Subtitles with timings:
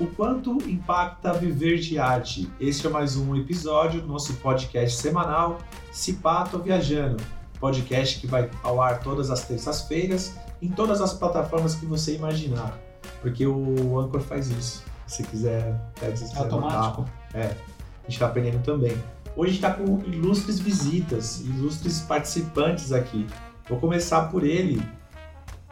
[0.00, 2.50] O quanto impacta viver de arte?
[2.58, 5.58] Este é mais um episódio do nosso podcast semanal
[5.92, 7.22] Cipato Viajando.
[7.60, 12.78] Podcast que vai ao ar todas as terças-feiras em todas as plataformas que você imaginar.
[13.20, 14.82] Porque o Anchor faz isso.
[15.06, 17.02] Se quiser, pede se quiser Automático.
[17.02, 17.22] anotar.
[17.34, 17.54] É,
[18.02, 18.96] a gente está aprendendo também.
[19.36, 23.26] Hoje a gente está com ilustres visitas, ilustres participantes aqui.
[23.68, 24.82] Vou começar por ele,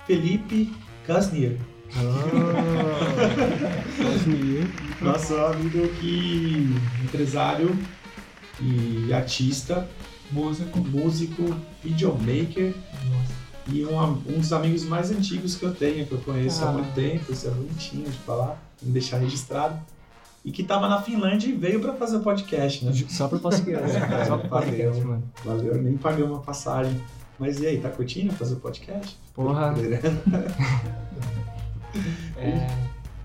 [0.06, 0.72] Felipe
[1.06, 1.58] Kasnier.
[5.02, 7.76] Nosso amigo que empresário
[8.60, 9.88] e artista,
[10.30, 10.78] Músico.
[10.78, 12.72] músico, videomaker
[13.66, 16.72] e um, um dos amigos mais antigos que eu tenho, que eu conheço há Ah.
[16.72, 19.80] muito tempo, isso é bonitinho de falar, me deixar registrado.
[20.44, 22.92] E que estava na Finlândia e veio para fazer o podcast, né?
[23.09, 23.96] Só pro podcast.
[23.96, 25.06] É, Só pro podcast, valeu.
[25.06, 25.23] mano.
[25.45, 26.98] Valeu, nem paguei uma passagem.
[27.38, 29.16] Mas e aí, tá curtindo fazer o podcast?
[29.34, 29.74] Porra.
[32.37, 32.66] É,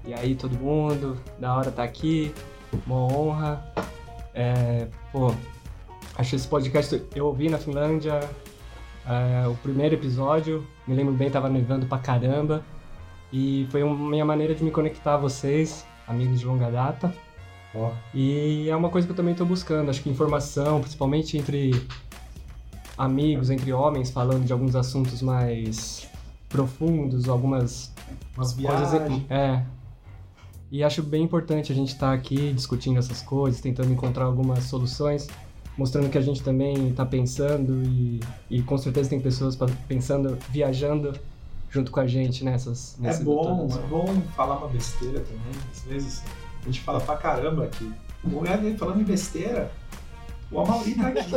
[0.05, 1.15] e aí, todo mundo?
[1.39, 2.33] Da hora tá aqui.
[2.85, 3.63] Uma honra.
[4.33, 5.33] É, pô,
[6.17, 7.01] acho esse podcast.
[7.15, 8.19] Eu ouvi na Finlândia
[9.07, 10.65] é, o primeiro episódio.
[10.87, 12.63] Me lembro bem, tava nevando pra caramba.
[13.31, 17.13] E foi uma minha maneira de me conectar a vocês, amigos de longa data.
[17.73, 21.71] Ó, E é uma coisa que eu também estou buscando, acho que informação, principalmente entre
[22.97, 26.07] amigos, entre homens, falando de alguns assuntos mais
[26.47, 27.93] profundos, algumas
[28.35, 28.91] umas coisas.
[28.91, 29.25] viagens.
[29.29, 29.63] É.
[30.71, 35.27] E acho bem importante a gente estar aqui discutindo essas coisas, tentando encontrar algumas soluções,
[35.77, 38.19] mostrando que a gente também está pensando e,
[38.49, 41.13] e com certeza tem pessoas pensando, viajando
[41.75, 42.97] junto com a gente nessas.
[43.03, 45.61] É bom, é bom falar uma besteira também.
[45.73, 46.23] Às vezes
[46.61, 47.91] a gente fala pra caramba aqui.
[48.23, 49.69] O dele falando em besteira,
[50.49, 51.29] o Amauri tá aqui.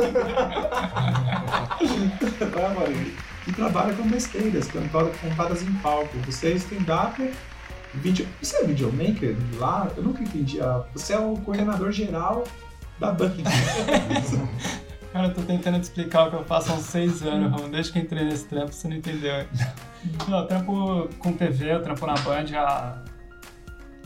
[2.54, 3.16] Vai, Amauri.
[3.48, 6.16] E trabalha com besteiras, cantadas, contadas em palco.
[6.26, 7.34] Você é stand-up,
[7.94, 8.28] vídeo.
[8.40, 9.90] Você é videomaker lá?
[9.96, 10.60] Eu nunca entendi.
[10.60, 12.44] ah, Você é o coordenador geral
[13.00, 13.42] da banda.
[15.12, 17.70] Cara, eu tô tentando te explicar o que eu faço há uns seis anos, Ramon.
[17.70, 19.34] Desde que entrei nesse trampo, você não entendeu.
[20.28, 23.02] Não, eu trampo com TV, eu trampo na Band há...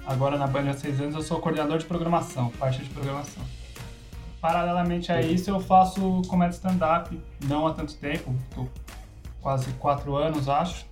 [0.07, 3.43] Agora na Band há seis anos, eu sou coordenador de programação, parte de programação.
[4.41, 8.35] Paralelamente a isso, eu faço comédia stand-up, não há tanto tempo,
[9.41, 10.85] quase quatro anos, acho.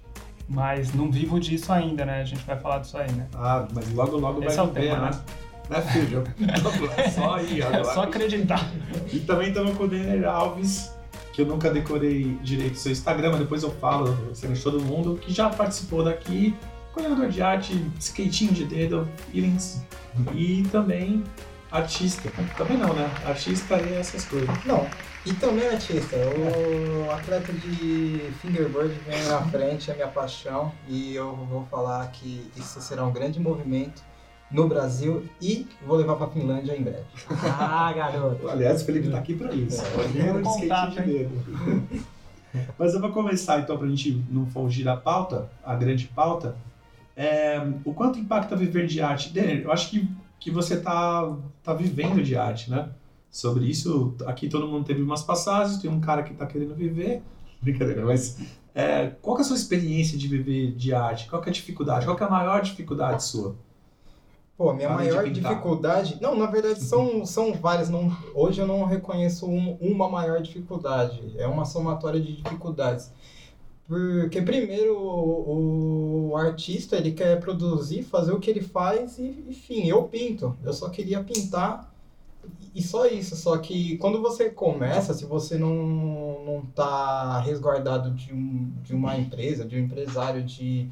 [0.48, 2.20] Mas não vivo disso ainda, né?
[2.20, 3.26] A gente vai falar disso aí, né?
[3.34, 5.10] Ah, mas logo logo Esse vai é o viver, tema, né?
[5.10, 5.20] né?
[5.70, 6.24] Né, filho?
[6.96, 7.84] É só aí, É agora.
[7.84, 8.68] só acreditar.
[9.12, 10.92] E também estamos com o Denner Alves,
[11.32, 15.18] que eu nunca decorei direito seu Instagram, mas depois eu falo, você de todo mundo,
[15.20, 16.54] que já participou daqui,
[16.92, 19.82] coordenador de arte, skatinho de dedo, feelings,
[20.34, 21.22] e também
[21.70, 22.30] artista.
[22.56, 23.08] Também não, né?
[23.24, 24.48] Artista e essas coisas.
[24.64, 24.86] Não,
[25.24, 26.16] e também artista.
[26.16, 32.50] O atleta de fingerboard vem na frente, é minha paixão, e eu vou falar que
[32.56, 34.09] isso será um grande movimento
[34.50, 37.04] no Brasil e vou levar pra Finlândia em breve.
[37.58, 38.48] Ah, garoto!
[38.48, 39.82] Aliás, o Felipe tá aqui pra isso.
[39.92, 42.04] Coordenador de Contato, skate de dedo.
[42.78, 46.56] Mas eu vou começar então, pra gente não fugir da pauta, a grande pauta.
[47.16, 49.32] É, o quanto impacta viver de arte?
[49.32, 50.08] Denner, eu acho que,
[50.38, 52.88] que você tá, tá vivendo de arte, né?
[53.30, 57.22] Sobre isso, aqui todo mundo teve umas passagens, tem um cara que tá querendo viver.
[57.62, 58.38] Brincadeira, mas
[58.74, 61.28] é, qual que é a sua experiência de viver de arte?
[61.28, 62.04] Qual que é a dificuldade?
[62.04, 63.54] Qual que é a maior dificuldade sua?
[64.60, 66.18] Pô, minha maior dificuldade.
[66.20, 67.88] Não, na verdade são, são várias.
[67.88, 71.32] Não, hoje eu não reconheço um- uma maior dificuldade.
[71.38, 73.10] É uma somatória de dificuldades.
[73.88, 79.86] Porque primeiro o, o artista ele quer produzir, fazer o que ele faz e enfim,
[79.86, 80.54] eu pinto.
[80.62, 81.90] Eu só queria pintar
[82.74, 83.36] e só isso.
[83.36, 85.74] Só que quando você começa, se você não,
[86.44, 90.86] não tá resguardado de, um, de uma empresa, de um empresário, de,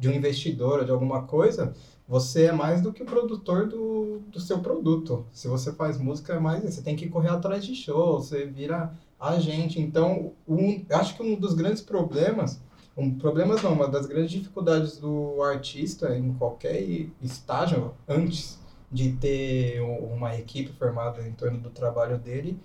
[0.00, 1.72] de um investidor ou de alguma coisa,
[2.08, 5.26] você é mais do que o produtor do, do seu produto.
[5.32, 6.62] Se você faz música, é mais.
[6.62, 9.80] Você tem que correr atrás de show, você vira agente.
[9.80, 12.60] Então, um, acho que um dos grandes problemas,
[12.96, 16.80] um, problemas não, uma das grandes dificuldades do artista em qualquer
[17.20, 18.58] estágio, antes
[18.90, 22.56] de ter uma equipe formada em torno do trabalho dele,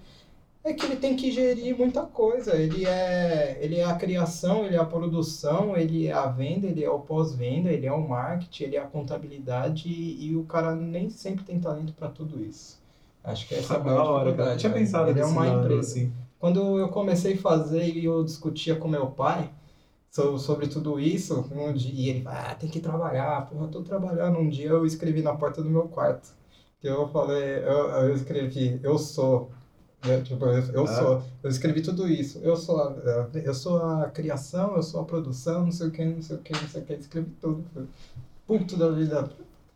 [0.64, 2.56] é que ele tem que gerir muita coisa.
[2.56, 6.84] Ele é, ele é a criação, ele é a produção, ele é a venda, ele
[6.84, 10.76] é o pós-venda, ele é o marketing, ele é a contabilidade e, e o cara
[10.76, 12.80] nem sempre tem talento para tudo isso.
[13.24, 14.54] Acho que essa é a maior hora, cara.
[14.54, 15.92] Eu tinha pensado Ele é uma lado, empresa.
[15.92, 16.12] assim.
[16.40, 19.52] Quando eu comecei a fazer e eu discutia com meu pai
[20.10, 24.40] so- sobre tudo isso, um dia, e ele, ah, tem que trabalhar, porra, tô trabalhando.
[24.40, 26.30] Um dia eu escrevi na porta do meu quarto.
[26.80, 29.52] que eu falei, eu, eu escrevi, eu sou.
[30.06, 30.88] Né, Tipo, eu, eu Ah.
[30.88, 32.40] sou, eu escrevi tudo isso.
[32.40, 32.96] Eu sou, a,
[33.36, 36.40] eu sou a criação, eu sou a produção, não sei o que, não sei o
[36.40, 37.64] que, não sei o que, escrevi tudo.
[38.48, 39.30] Puto da vida.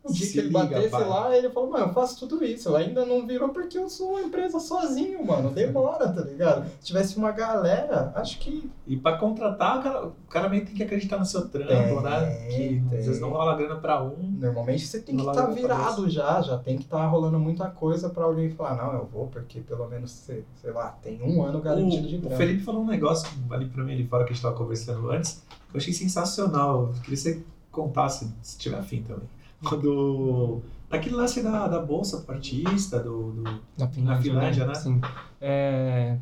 [0.08, 1.04] O dia Se que ele liga, batesse pai.
[1.08, 2.74] lá, ele falou, mano, eu faço tudo isso.
[2.76, 5.50] Ainda não virou porque eu sou uma empresa sozinho, mano.
[5.50, 6.68] Demora, tá ligado?
[6.80, 8.70] Se tivesse uma galera, acho que.
[8.86, 12.02] E pra contratar, o cara, o cara meio tem que acreditar no seu trampo, Tem,
[12.02, 12.46] né?
[12.48, 12.56] Que
[12.88, 12.98] tem.
[12.98, 14.16] às vezes não rola grana pra um.
[14.38, 18.08] Normalmente você tem que estar a virado já, já tem que estar rolando muita coisa
[18.08, 21.60] pra alguém falar, não, eu vou, porque pelo menos, sei, sei lá, tem um ano
[21.60, 22.36] garantido de O, o grana.
[22.36, 25.42] Felipe falou um negócio ali pra mim ali fora que a gente tava conversando antes,
[25.70, 26.82] que eu achei sensacional.
[26.82, 29.28] Eu queria que você contasse, se tiver afim também.
[29.64, 30.62] Quando.
[30.88, 33.32] Daquele lance da, da bolsa pro artista, do.
[33.32, 34.74] do- Na Finlândia, Finlândia, né?
[34.74, 35.00] Sim.
[35.40, 36.16] É,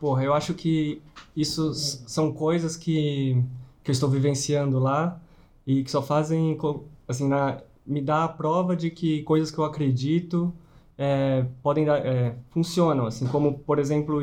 [0.00, 1.00] porra, eu acho que
[1.36, 3.40] isso são coisas que,
[3.84, 5.20] que eu estou vivenciando lá
[5.66, 6.58] e que só fazem,
[7.06, 10.52] assim, na, me dar a prova de que coisas que eu acredito
[10.96, 14.20] é, podem dar, é, funcionam, assim, como, por exemplo,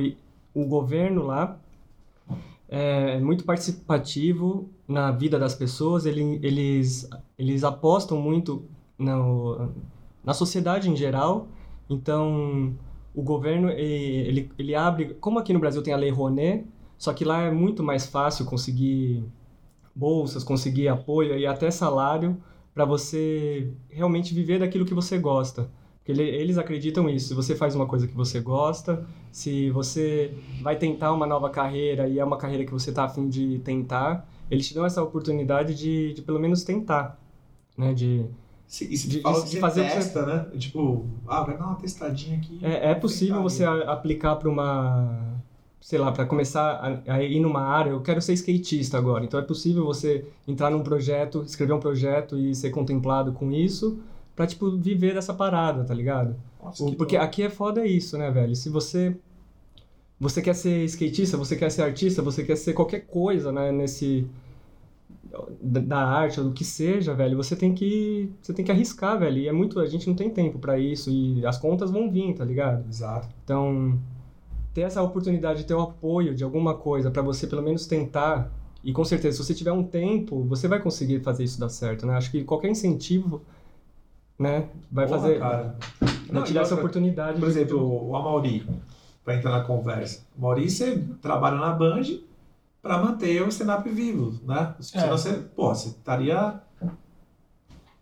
[0.54, 1.58] o governo lá
[2.68, 8.64] é muito participativo na vida das pessoas, ele, eles, eles apostam muito
[8.98, 9.72] no,
[10.24, 11.48] na sociedade em geral,
[11.90, 12.76] então
[13.14, 16.66] o governo ele, ele, ele abre, como aqui no Brasil tem a Lei Rouanet,
[16.98, 19.24] só que lá é muito mais fácil conseguir
[19.94, 22.38] bolsas, conseguir apoio e até salário
[22.74, 25.70] para você realmente viver daquilo que você gosta.
[26.06, 27.30] Porque ele- eles acreditam nisso.
[27.30, 30.31] Se você faz uma coisa que você gosta, se você
[30.62, 34.30] vai tentar uma nova carreira e é uma carreira que você está afim de tentar,
[34.52, 37.19] eles te dão essa oportunidade de, de pelo menos tentar,
[37.75, 37.92] né?
[37.92, 38.24] De,
[38.68, 40.46] Se, se De- fala de- de fazer que você- testa, né?
[40.60, 42.60] Tipo, ah, vai dar uma testadinha aqui.
[42.62, 45.40] É, é possível você a- aplicar para uma,
[45.81, 47.90] sei lá, para começar a, a ir numa área.
[47.92, 52.38] Eu quero ser skatista agora, então é possível você entrar num projeto, escrever um projeto
[52.38, 54.00] e ser contemplado com isso,
[54.36, 56.36] para tipo viver dessa parada, tá ligado?
[56.64, 57.28] Nossa, O- que Porque louco.
[57.30, 58.56] aqui é foda isso, né, velho?
[58.56, 59.16] Se você
[60.20, 64.26] você quer ser skatista, você quer ser artista, você quer ser qualquer coisa, né, nesse
[65.62, 69.20] da, da arte ou do que seja, velho, você tem que você tem que arriscar,
[69.20, 69.38] velho.
[69.38, 72.34] E é muito, a gente não tem tempo pra isso e as contas vão vir,
[72.36, 72.86] tá ligado?
[72.88, 73.28] Exato.
[73.44, 74.00] Então,
[74.74, 78.52] ter essa oportunidade de ter o apoio de alguma coisa pra você pelo menos tentar,
[78.84, 82.06] e com certeza, se você tiver um tempo, você vai conseguir fazer isso dar certo,
[82.06, 82.16] né?
[82.16, 83.42] Acho que qualquer incentivo,
[84.38, 85.76] né, vai Porra, fazer, cara.
[86.30, 87.40] vai dar essa oportunidade.
[87.40, 88.68] Por de- exemplo, o Amauri,
[89.24, 90.26] pra entrar na conversa.
[90.36, 92.04] O Amauri, você trabalha na Band
[92.82, 94.76] pra manter o stand-up vivo, né?
[94.80, 95.10] Senão É.
[95.10, 96.62] você, pô, você estaria...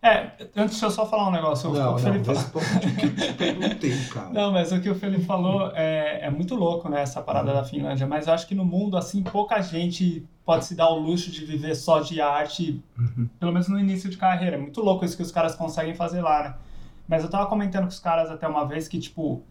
[0.02, 1.70] É, antes deixa eu só falar um negócio.
[1.70, 4.28] O- Não, o não, Felipe o que eu te perguntei, cara.
[4.28, 7.64] Não, mas o que o Felipe falou é, é muito louco, né, essa parada da
[7.64, 8.06] Finlândia.
[8.06, 11.44] Mas eu acho que no mundo, assim, pouca gente pode se dar o luxo de
[11.44, 12.82] viver só de arte,
[13.40, 14.56] pelo menos no início de carreira.
[14.56, 16.54] É muito louco isso que os caras conseguem fazer lá, né?
[17.08, 19.42] Mas eu tava comentando com os caras até uma vez que, tipo,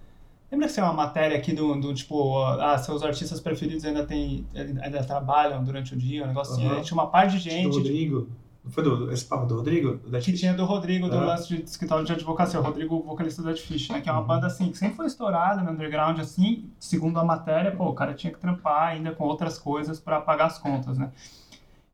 [0.52, 4.46] lembra que tem uma matéria aqui do, do tipo, ah, seus artistas preferidos ainda tem,
[4.54, 6.66] ainda trabalham durante o dia, um negócio assim.
[6.66, 6.78] Aham.
[6.78, 8.28] Aí tinha uma par de gente Rodrigo.
[8.64, 9.98] Não foi do, esse papo do Rodrigo?
[10.10, 11.26] Da que tinha do Rodrigo, do Ah.
[11.26, 14.00] lance de escritório de advocacia, o Rodrigo, vocalista do Dead Fish, né?
[14.00, 14.28] Que é uma Uhum.
[14.28, 18.14] banda, assim, que sempre foi estourada no underground, assim, segundo a matéria, pô, o cara
[18.14, 21.12] tinha que trampar ainda com outras coisas pra pagar as contas, né?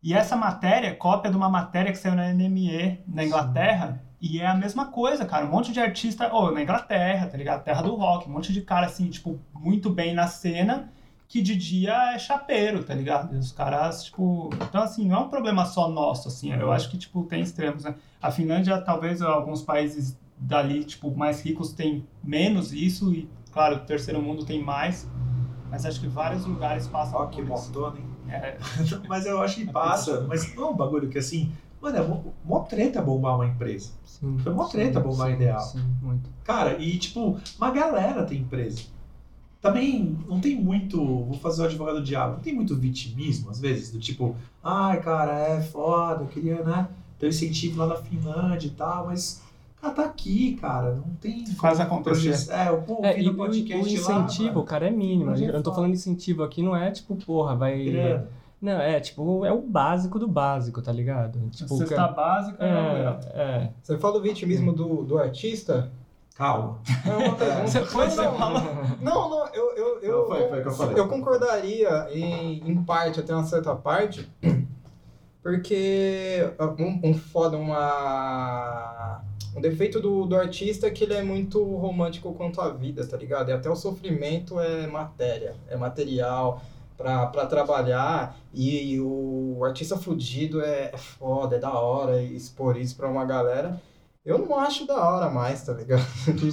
[0.01, 4.39] E essa matéria é cópia de uma matéria que saiu na NME, na Inglaterra, e
[4.39, 5.45] é a mesma coisa, cara.
[5.45, 7.64] Um monte de artista, ô, na Inglaterra, tá ligado?
[7.64, 10.90] Terra do rock, um monte de cara, assim, tipo, muito bem na cena,
[11.30, 13.38] que de dia é chapeiro, tá ligado?
[13.38, 14.50] Os caras, tipo.
[14.68, 16.52] Então, assim, não é um problema só nosso, assim.
[16.52, 17.95] Eu acho que, tipo, tem extremos, né?
[18.19, 23.80] A Finlândia, talvez alguns países dali, tipo, mais ricos têm menos isso, e, claro, o
[23.81, 25.07] terceiro mundo tem mais.
[25.69, 28.06] Mas acho que vários lugares passam Ó, que montona, hein?
[28.28, 28.57] É,
[29.07, 30.26] mas eu acho que passa.
[30.28, 31.52] Mas não é um bagulho que assim.
[31.80, 33.92] Mano, é mó, mó treta bombar uma empresa.
[34.04, 35.59] Sim, Foi mó treta sim, bombar sim, ideal.
[35.59, 36.28] Sim, muito.
[36.44, 38.81] Cara, e tipo, uma galera tem empresa.
[39.61, 40.97] Também não tem muito.
[40.97, 42.35] Vou fazer o advogado do diabo.
[42.35, 46.87] Não tem muito vitimismo, às vezes, do tipo, ai, cara, é foda, eu queria, né?
[47.18, 49.42] Ter um incentivo lá na Finlândia e tal, mas.
[49.81, 50.95] Cara, tá aqui, cara.
[50.95, 51.45] Não tem.
[51.45, 52.51] Faz acontecer.
[52.54, 55.31] É, eu pô, É, e no o, podcast o incentivo, lá, cara, é mínimo.
[55.31, 57.83] É Eu não tô falando incentivo aqui, não é tipo, porra, vai.
[57.85, 58.28] grana.
[58.61, 61.39] Não, é tipo, é o básico do básico, tá ligado?
[61.49, 62.69] Tipo, cesta cara- básica é,
[63.33, 63.71] é, é.
[63.81, 65.89] Você fala do vitimismo do, do artista?
[66.39, 66.79] Calma.
[66.87, 67.67] É.
[67.67, 68.61] Você foi, não, você não, fala.
[69.01, 70.97] não, não, eu, eu, eu, Não, foi- foi eu falei.
[70.99, 74.25] eu concordaria em, em parte, até uma certa parte,
[75.43, 79.21] porque um, um foda, uma...
[79.53, 83.17] Um defeito do, do artista é que ele é muito romântico quanto à vida, tá
[83.17, 83.49] ligado?
[83.49, 86.61] E até o sofrimento é matéria, é material
[86.95, 88.37] pra, pra trabalhar.
[88.53, 93.81] E, o artista fudido é, é foda, é da hora expor isso pra uma galera.
[94.26, 96.06] Eu não acho da hora mais, tá ligado?
[96.26, 96.52] Tipo,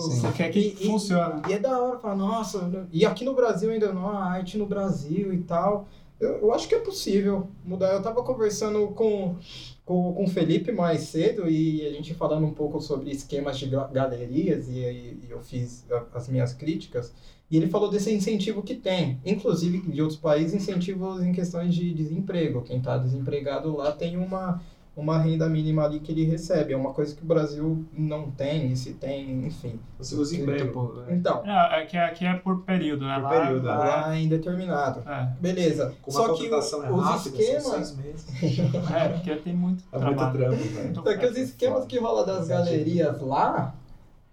[0.00, 0.20] sim.
[0.20, 1.42] Você quer que E- e- funcione.
[1.48, 4.66] E é da hora falar, nossa, e aqui no Brasil ainda não, a arte no
[4.66, 5.88] Brasil e tal.
[6.20, 7.92] Eu, eu acho que é possível mudar.
[7.92, 9.36] Eu tava conversando com,
[9.84, 13.66] com, com o Felipe mais cedo e a gente falando um pouco sobre esquemas de
[13.66, 15.84] ga- galerias e, aí eu fiz
[16.14, 17.12] as minhas críticas.
[17.50, 21.92] E ele falou desse incentivo que tem, inclusive de outros países, incentivos em questões de
[21.94, 22.62] desemprego.
[22.62, 24.60] Quem está desempregado lá tem uma,
[25.00, 26.72] uma renda mínima ali que ele recebe.
[26.72, 29.78] É uma coisa que o Brasil não tem, e se tem, enfim.
[29.98, 30.66] Você usa emprego.
[30.66, 31.14] Tipo, é.
[31.14, 33.14] Então, Não, aqui, aqui é por período, né?
[33.14, 33.70] Por Lá- período, é.
[33.72, 35.08] lá- lá é indeterminado.
[35.08, 35.94] É, Beleza.
[36.08, 37.62] Só que o- é os rápida, são esquemas.
[37.64, 38.26] seis meses.
[38.92, 40.38] é, porque tem muito É muito trabalho.
[40.38, 40.84] trampo, velho.
[40.84, 43.74] Muito Só que os esquemas que rola das galerias lá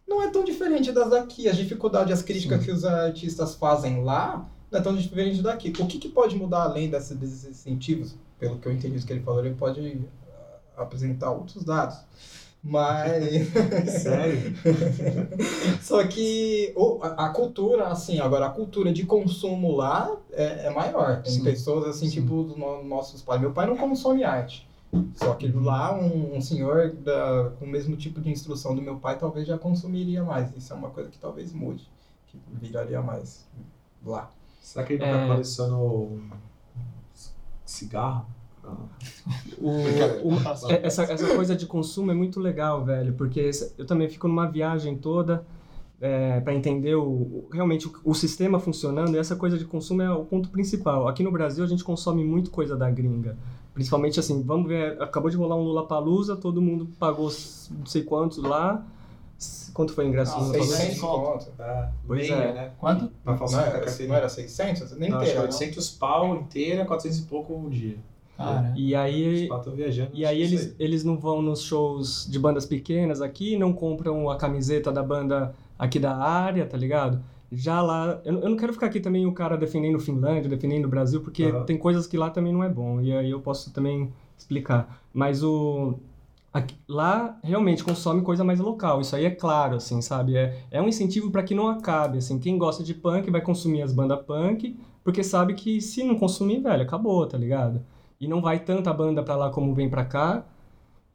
[0.08, 1.48] não é tão diferente das daqui.
[1.48, 5.70] As dificuldades, as críticas que os artistas fazem lá não é tão diferente daqui.
[5.70, 8.16] O que, que pode mudar além desses incentivos?
[8.40, 9.80] Pelo que eu entendi do que ele falou, ele pode
[10.78, 11.98] apresentar outros dados.
[12.64, 13.48] Mas.
[14.02, 14.54] Sério?
[15.82, 20.70] Só que o- a, a cultura, assim, agora a cultura de consumo lá é, é
[20.72, 21.22] maior.
[21.22, 21.44] Tem Sim.
[21.44, 22.22] pessoas assim, Sim.
[22.22, 23.40] tipo os no- nossos pais.
[23.40, 24.68] Meu pai não consome arte.
[25.16, 28.96] Só que lá um, um senhor da- com o mesmo tipo de instrução do meu
[28.98, 30.56] pai talvez já consumiria mais.
[30.56, 31.88] Isso é uma coisa que talvez mude,
[32.28, 33.46] que viraria mais
[34.04, 34.32] lá.
[34.62, 35.28] Será que ele nunca É.
[35.28, 36.20] colecionou
[37.66, 38.26] cigarro?
[39.60, 44.08] O, o- é- essa, essa coisa de consumo é muito legal, velho, porque eu também
[44.10, 45.46] fico numa viagem toda
[46.02, 50.12] é, para entender o, realmente o, o sistema funcionando e essa coisa de consumo é
[50.12, 51.08] o ponto principal.
[51.08, 53.38] Aqui no Brasil a gente consome muito coisa da gringa.
[53.74, 57.30] Principalmente assim, vamos ver, acabou de rolar um Lula todo mundo pagou
[57.72, 58.86] não sei quantos lá.
[59.74, 60.76] Quanto foi o ingresso Ah, do Lollapalooza?
[60.78, 61.48] 600 conto.
[61.60, 62.54] É, Pois meia, é.
[62.54, 62.72] né?
[62.78, 63.12] Quanto?
[63.22, 64.92] Pra Não falsificar a era, não era 600?
[64.98, 65.40] Nem Não, inteira.
[65.40, 65.54] era não?
[65.54, 67.98] 800 pau inteira, 400 e pouco um dia.
[68.38, 70.12] Cara, E aí, viajando.
[70.14, 70.46] E aí sei.
[70.46, 75.02] eles, eles não vão nos shows de bandas pequenas aqui, não compram a camiseta da
[75.02, 77.22] banda aqui da área, tá ligado?
[77.52, 80.90] Já lá, eu, eu não quero ficar aqui também o cara defendendo Finlândia, defendendo o
[80.90, 81.64] Brasil, porque Aham.
[81.64, 85.02] tem coisas que lá também não é bom, e aí eu posso também explicar.
[85.14, 85.96] Mas o
[86.52, 90.36] aqui- lá realmente consome coisa mais local, isso aí é claro, assim, sabe?
[90.38, 93.82] É, é um incentivo para que não acabe, assim, quem gosta de punk vai consumir
[93.82, 97.82] as bandas punk, porque sabe que se não consumir, velho, acabou, tá ligado?
[98.26, 100.44] E não vai tanta banda pra lá como vem pra cá.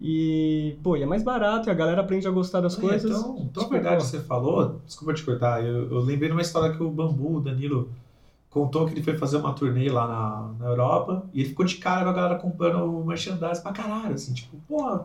[0.01, 3.11] E, pô, e é mais barato e a galera aprende a gostar das É, coisas.
[3.11, 6.41] Então, então Tipo, verdade que você falou, desculpa te cortar, eu, eu lembrei de uma
[6.41, 7.91] história que o Bambu, o Danilo,
[8.49, 11.77] contou que ele foi fazer uma turnê lá na, na Europa e ele ficou de
[11.77, 15.01] cara com a galera comprando merchandise pra caralho, assim, tipo, pô,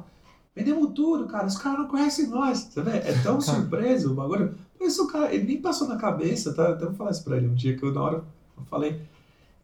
[0.55, 2.97] vendemos tudo, cara, os caras não conhecem nós, você vê?
[2.99, 4.55] É tão surpreso o bagulho.
[4.79, 6.69] Mas o cara, ele nem passou na cabeça, tá?
[6.69, 8.23] Até vou falar isso pra ele um dia que eu, na hora,
[8.57, 9.01] eu falei,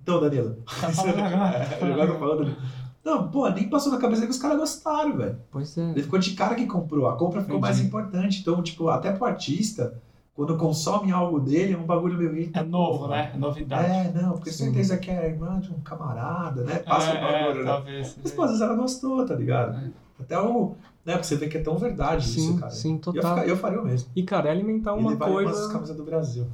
[0.02, 1.18] então, Danilo, Tá falando.
[1.82, 2.58] É, eu falando, Danilo.
[3.04, 5.38] Não, pô, nem passou na cabeça que os caras gostaram, velho.
[5.52, 5.90] Pois é.
[5.90, 7.08] Ele ficou de cara que comprou.
[7.08, 7.74] A compra ficou Entendi.
[7.74, 8.42] mais importante.
[8.42, 10.00] Então, tipo, até pro artista,
[10.36, 12.36] quando consome algo dele, é um bagulho meio.
[12.36, 13.16] eita, é novo, porra.
[13.16, 13.32] né?
[13.34, 13.90] É novidade.
[13.92, 14.66] É, não, porque Sim.
[14.66, 16.76] certeza que é irmã de um camarada, né?
[16.78, 17.72] Passa é, o bagulho, é, né?
[17.72, 18.18] talvez.
[18.22, 19.78] Mas, pô, às vezes ela gostou, tá ligado?
[19.78, 19.90] É.
[20.20, 20.76] Até o.
[21.04, 22.72] Né, porque você vê que é tão verdade isso, Sim, cara.
[22.72, 23.36] sim, E eu, total.
[23.38, 24.10] fica- eu faria o mesmo.
[24.16, 25.74] E, cara, é alimentar E uma umas coisa.
[25.74, 26.46] camisas do Brasil.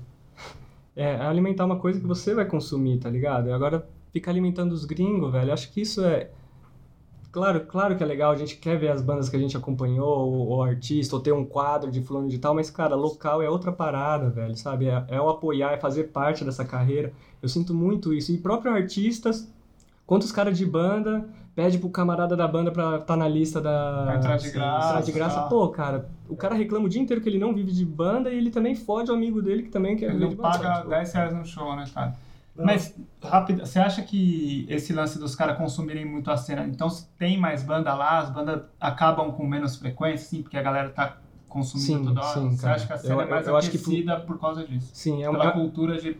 [0.97, 3.49] É, alimentar uma coisa que você vai consumir, tá ligado?
[3.49, 5.53] E agora ficar alimentando os gringos, velho.
[5.53, 6.31] Acho que isso é.
[7.31, 10.07] Claro, claro que é legal, a gente quer ver as bandas que a gente acompanhou,
[10.07, 13.49] ou, ou artista, ou ter um quadro de fulano de tal, mas, cara, local é
[13.49, 14.87] outra parada, velho, sabe?
[14.87, 17.13] É, é o apoiar, é fazer parte dessa carreira.
[17.41, 18.31] Eu sinto muito isso.
[18.31, 19.47] E próprios artistas,
[20.05, 24.03] quantos caras de banda pede pro camarada da banda pra estar na lista da.
[24.05, 25.35] Pra entrar de graça, entrar de graça.
[25.41, 25.47] tá.
[25.47, 28.37] Pô, cara, o cara reclama o dia inteiro que ele não vive de banda e
[28.37, 30.49] ele também fode o amigo dele que também quer Ele viver de banda.
[30.59, 32.13] paga Tipo, 10 reais no show, né, cara?
[32.55, 32.63] Não.
[32.65, 37.07] Mas, rápido, você acha que esse lance dos caras consumirem muito a cena, então se
[37.17, 41.17] tem mais banda lá, as bandas acabam com menos frequência, sim, porque a galera tá
[41.49, 42.39] consumindo Sim, toda hora?
[42.39, 42.75] sim, você cara.
[42.75, 44.91] acha que a cena Eu- é mais eu aquecida por causa disso?
[44.93, 46.17] Sim, é Pela uma, cultura de...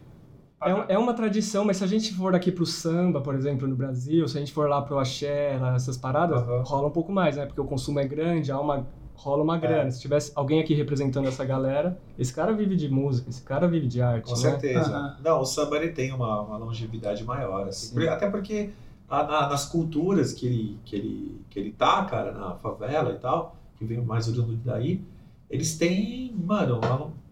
[0.61, 3.75] é, é uma tradição, mas se a gente for daqui pro samba, por exemplo, no
[3.75, 6.63] Brasil, se a gente for lá pro axé, lá, essas paradas, Aham.
[6.63, 7.45] rola um pouco mais, né?
[7.45, 9.91] Porque o consumo é grande, há uma, rola uma grana.
[9.91, 13.87] Se tivesse alguém aqui representando essa galera, esse cara vive de música, esse cara vive
[13.87, 14.37] de arte, Com né?
[14.37, 15.17] certeza.
[15.23, 17.93] Não, o samba ele tem uma, uma longevidade maior, assim.
[17.93, 18.71] Por- Até porque
[19.09, 23.19] a- na- nas culturas que ele, que, ele, que ele tá, cara, na favela e
[23.19, 25.01] tal, que vem mais oriundo daí,
[25.49, 26.81] eles têm, mano,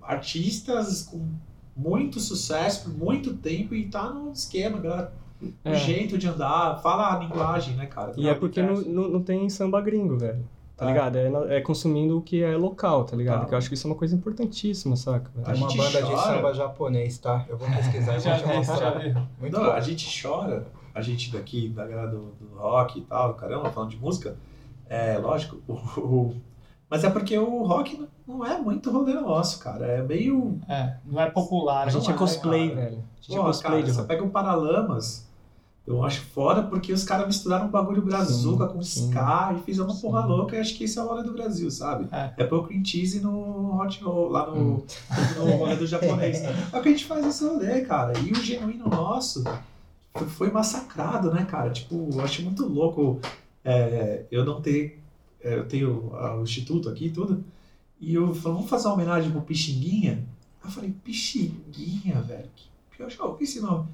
[0.02, 1.28] artistas com
[1.76, 5.14] muito sucesso por muito tempo e tá no esquema, galera.
[5.42, 5.76] O É.
[5.76, 8.14] jeito de andar, fala a linguagem, né, cara?
[8.16, 10.48] E é porque não, não, não tem samba gringo, velho.
[10.78, 10.88] Tá Ah.
[10.90, 11.18] ligado?
[11.18, 13.42] É, é consumindo o que é local, tá ligado?
[13.42, 13.46] Tá.
[13.48, 15.30] Que eu acho que isso é uma coisa importantíssima, saca?
[15.44, 16.18] Tem uma banda de chora.
[16.36, 17.46] samba japonês, tá?
[17.50, 19.00] Eu vou pesquisar e Já vou te mostrar.
[19.40, 19.72] Muito Não, bom.
[19.72, 23.90] a gente chora, a gente daqui, da galera do, do rock e tal, caramba, falando
[23.92, 24.38] de música,
[24.90, 26.36] é lógico, o, o-
[26.90, 29.86] Mas é porque o rock não- é muito rolê nosso, cara.
[29.86, 30.60] É meio.
[30.70, 31.88] É, não é popular.
[31.88, 32.82] A gente não é cosplay, cara.
[32.82, 32.98] velho.
[32.98, 35.26] A gente é Pô, cosplay cara, você pega o Paralamas,
[35.88, 39.10] eu acho foda porque os caras misturaram um bagulho brazuca com sim.
[39.10, 40.28] ska e fizeram uma porra Sim.
[40.28, 42.08] louca e acho que isso é o rolê do Brasil, sabe?
[42.12, 42.32] É.
[42.38, 44.84] É pôr cream cheese no hot roll, lá no, Hum.
[45.38, 46.44] no rolê do japonês.
[46.44, 48.14] É o que a gente faz esse rolê, cara.
[48.20, 49.44] E o genuíno nosso
[50.16, 51.70] foi- foi massacrado, né, cara?
[51.72, 53.20] Tipo, eu acho muito louco
[53.64, 55.02] é, eu não ter.
[55.46, 57.44] É, eu tenho ah, o instituto aqui e tudo.
[58.02, 60.26] E eu falei, vamos fazer uma homenagem pro Pixinguinha?
[60.64, 62.50] Eu falei, Pixinguinha, velho.
[62.92, 63.88] Que, eu já ouvi esse nome.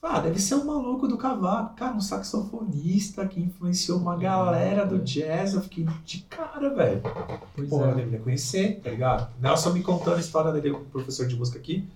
[0.00, 1.76] Falei, ah, deve ser um maluco do cavaco.
[1.76, 5.54] Cara, um saxofonista que influenciou uma galera do jazz.
[5.54, 7.02] Eu fiquei de cara, velho.
[7.68, 7.94] Pô, eu é.
[7.94, 9.30] deveria conhecer, tá ligado?
[9.40, 11.86] Nelson me contando a história dele, um professor de música aqui.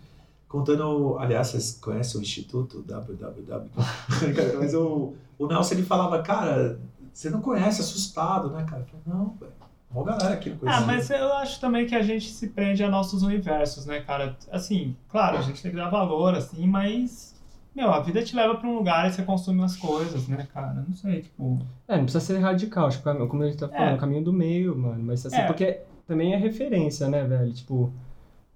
[0.47, 3.71] Contando, aliás, vocês conhecem o Instituto www.
[4.61, 6.79] Mas o, o Nelson ele falava, cara,
[7.15, 8.83] você não conhece, assustado, né, cara?
[8.83, 9.53] Eu falei, não, velho.
[9.91, 10.83] Uma galera aqui não conhecia.
[10.83, 14.37] Ah, mas eu acho também que a gente se prende a nossos universos, né, cara?
[14.51, 17.33] Assim, claro, a gente tem que dar valor, assim, mas.
[17.75, 20.85] Meu, a vida te leva pra um lugar e você consome umas coisas, né, cara?
[20.87, 21.61] Não sei, tipo.
[21.89, 23.95] É, não precisa ser radical, tipo, como a gente tá falando, É.
[23.95, 25.03] o caminho do meio, mano.
[25.05, 25.47] Mas assim, É.
[25.47, 27.53] porque também é referência, né, velho?
[27.53, 27.93] Tipo,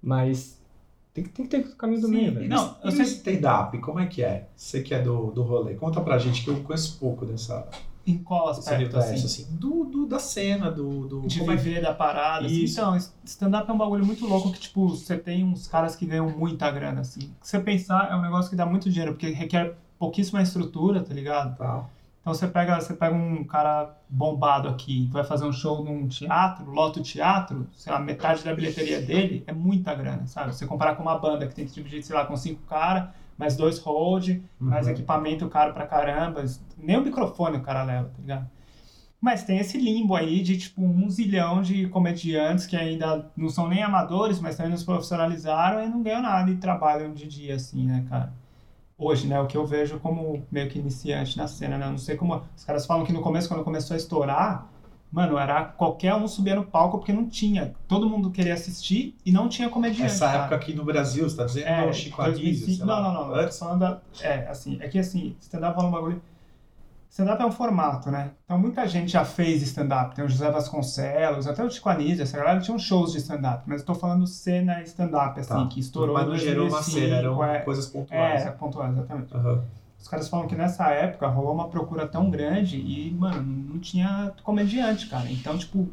[0.01, 0.61] mas
[1.13, 2.49] tem que, tem que ter o caminho do Sim, meio, velho.
[2.49, 4.47] não, eu sei- stand-up, como é que é?
[4.55, 5.75] Você que é do, do rolê.
[5.75, 7.67] Conta pra gente, que eu conheço pouco dessa,
[8.05, 9.15] Em qual aspecto, assim?
[9.15, 9.47] assim.
[9.51, 11.07] Do, do- da cena, do...
[11.07, 12.45] do de como é viver da parada.
[12.45, 12.63] Assim.
[12.63, 12.79] Isso.
[12.79, 16.29] Então, stand-up é um bagulho muito louco que, tipo, você tem uns caras que ganham
[16.29, 17.21] muita grana, assim.
[17.41, 21.13] Se você pensar, é um negócio que dá muito dinheiro, porque requer pouquíssima estrutura, tá
[21.13, 21.55] ligado?
[21.57, 21.85] Tá.
[22.21, 26.69] Então você pega, você pega um cara bombado aqui, vai fazer um show num teatro,
[26.69, 30.53] lota o teatro, sei lá, metade da bilheteria dele é muita grana, sabe?
[30.53, 33.55] Você comparar com uma banda que tem que dividir, sei lá, com cinco caras, mais
[33.55, 34.91] dois hold, mais Uhum.
[34.91, 36.43] equipamento caro pra caramba,
[36.77, 38.49] nem o microfone o cara leva, tá ligado?
[39.21, 43.67] Mas tem esse limbo aí de, tipo, um zilhão de comediantes que ainda não são
[43.67, 47.55] nem amadores, mas também não se profissionalizaram e não ganham nada e trabalham de dia,
[47.55, 48.31] assim, né, cara?
[48.97, 51.85] Hoje, né, o que eu vejo como meio que iniciante na cena, né?
[51.85, 52.41] Eu não sei como...
[52.55, 54.67] Os caras falam que no começo, quando começou a estourar,
[55.11, 57.73] mano, era qualquer um subia no palco porque não tinha.
[57.87, 60.39] Todo mundo queria assistir e não tinha comediante, Essa cara.
[60.39, 61.67] época aqui no Brasil, você tá dizendo?
[61.67, 63.01] É, Não, Chico Anísio, 2005 sei lá.
[63.01, 63.27] Não, não, não.
[63.29, 63.35] não.
[63.35, 63.55] Antes?
[63.57, 66.21] Só anda, é, assim, é que assim, stand-up fala um bagulho.
[67.09, 68.31] Stand-up é um formato, né?
[68.45, 70.13] Então muita gente já fez stand-up.
[70.15, 73.63] Tem o José Vasconcelos, até o Chico Anísio, essa galera tinha shows de stand-up.
[73.65, 75.67] Mas eu tô falando cena stand-up, assim, Tá.
[75.67, 78.45] que estourou Mas não gerou uma 2005, cena, eram é, coisas pontuais.
[78.45, 79.35] é, pontual, exatamente.
[79.35, 79.63] Aham.
[79.99, 84.31] Os caras falam que nessa época rolou uma procura tão grande e, mano, não tinha
[84.43, 85.29] comediante, cara.
[85.29, 85.89] Então, tipo,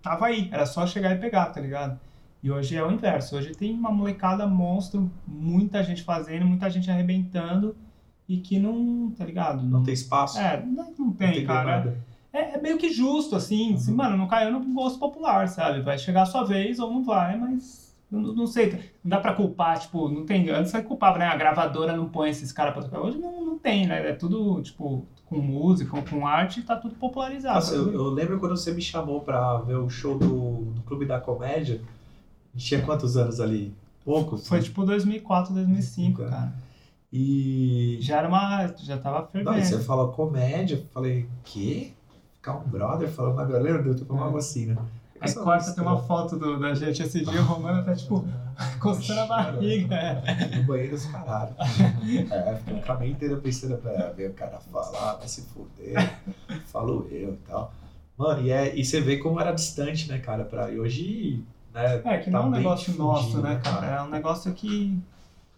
[0.00, 1.98] tava aí, era só chegar e pegar, tá ligado?
[2.40, 3.36] E hoje é o inverso.
[3.36, 7.76] Hoje tem uma molecada monstro, muita gente fazendo, muita gente arrebentando
[8.28, 9.62] e que não, tá ligado?
[9.64, 10.38] Não tem espaço?
[10.38, 11.98] É, não, não não tem, tem cara.
[12.32, 13.76] É, é meio que justo, assim.
[13.76, 15.80] Se, mano, não caiu no gosto popular, sabe?
[15.80, 17.87] Vai chegar a sua vez ou não vai, mas.
[18.10, 20.48] Não, não sei, não dá pra culpar, tipo, não tem.
[20.50, 21.26] Antes você culpava, né?
[21.26, 23.00] A gravadora não põe esses caras pra tocar.
[23.00, 24.08] Hoje não, não tem, né?
[24.10, 27.56] É tudo, tipo, com música, com arte, tá tudo popularizado.
[27.56, 31.04] Nossa, eu, eu lembro quando você me chamou pra ver o show do, do Clube
[31.04, 31.80] da Comédia.
[32.56, 33.74] Tinha quantos anos ali?
[34.04, 34.48] Poucos?
[34.48, 34.64] Foi né?
[34.64, 36.28] tipo 2004, 2005, É.
[36.30, 36.52] cara.
[37.12, 37.98] E.
[38.00, 38.66] Já era uma.
[38.78, 39.84] Já tava Não, e você fervendo.
[39.84, 41.92] falou comédia, eu falei, quê?
[42.36, 43.82] Ficar um brother falando agora, lembra?
[43.86, 44.26] Eu tô falando É.
[44.26, 44.76] algo assim, né?
[45.20, 48.24] Aí corta, tem uma foto do, da gente esse dia, o Romano tá, tipo,
[48.80, 49.94] coçando a barriga.
[49.94, 50.56] é.
[50.56, 51.54] No banheiro os caralho.
[51.58, 56.18] É, fiquei o caminho inteiro pensando, pra ver o cara falar, vai se fuder,
[56.66, 57.72] falo eu e tal.
[58.16, 60.44] Mano, e, é, e você vê como era distante, né, cara?
[60.44, 62.02] Pra, e hoje, né?
[62.04, 63.86] É, que tá não é um negócio nosso, né, cara?
[63.86, 64.98] É um negócio que.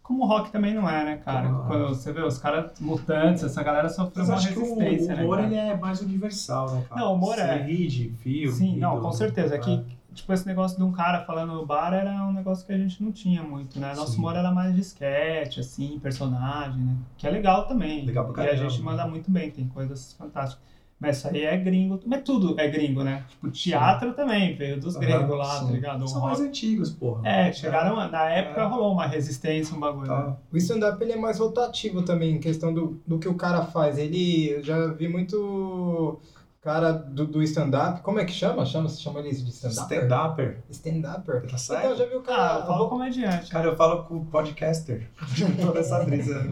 [0.03, 1.47] Como o rock também não é, né, cara?
[1.49, 1.67] É.
[1.69, 5.23] Quando você vê os caras mutantes, essa galera sofreu uma o, resistência, o né?
[5.25, 5.47] humor cara?
[5.49, 7.01] ele é mais universal, né, cara?
[7.01, 7.63] Não, o humor Você é.
[7.63, 8.53] ri de filme.
[8.57, 9.55] Sim, não, do- com certeza.
[9.55, 9.65] É né?
[9.65, 12.79] que, tipo, esse negócio de um cara falando no bar era um negócio que a
[12.79, 13.95] gente não tinha muito, né?
[13.95, 14.19] Nosso Sim.
[14.19, 16.97] humor era mais de sketch, assim, personagem, né?
[17.17, 18.05] Que é legal também.
[18.05, 18.69] Legal pra E a caramba.
[18.69, 20.61] gente manda muito bem, tem coisas fantásticas.
[21.01, 23.25] Mas isso aí é gringo, mas tudo é gringo, né?
[23.27, 25.67] Tipo, teatro também, veio dos gregos lá, sim.
[25.67, 26.05] tá ligado?
[26.05, 26.33] O São rock.
[26.37, 27.27] mais antigos, porra.
[27.27, 28.65] É, chegaram, na época É.
[28.67, 30.03] rolou uma resistência, um bagulho.
[30.03, 30.15] né?
[30.15, 30.37] Tá.
[30.53, 33.97] O stand-up ele é mais rotativo também, em questão do, do que o cara faz.
[33.97, 36.21] Ele, eu já vi muito
[36.63, 38.67] cara do, do stand-up, como é que chama?
[38.67, 39.83] Chama, chama ele de stand-up?
[39.95, 40.63] Stand-upper.
[40.71, 41.41] Stand-upper.
[41.41, 41.97] Tá Então, certo?
[41.97, 42.61] já vi o Ah, cara...
[42.61, 43.51] eu falo comediante.
[43.51, 45.11] Cara, eu falo com o podcaster.
[45.61, 46.47] Toda essa brisa.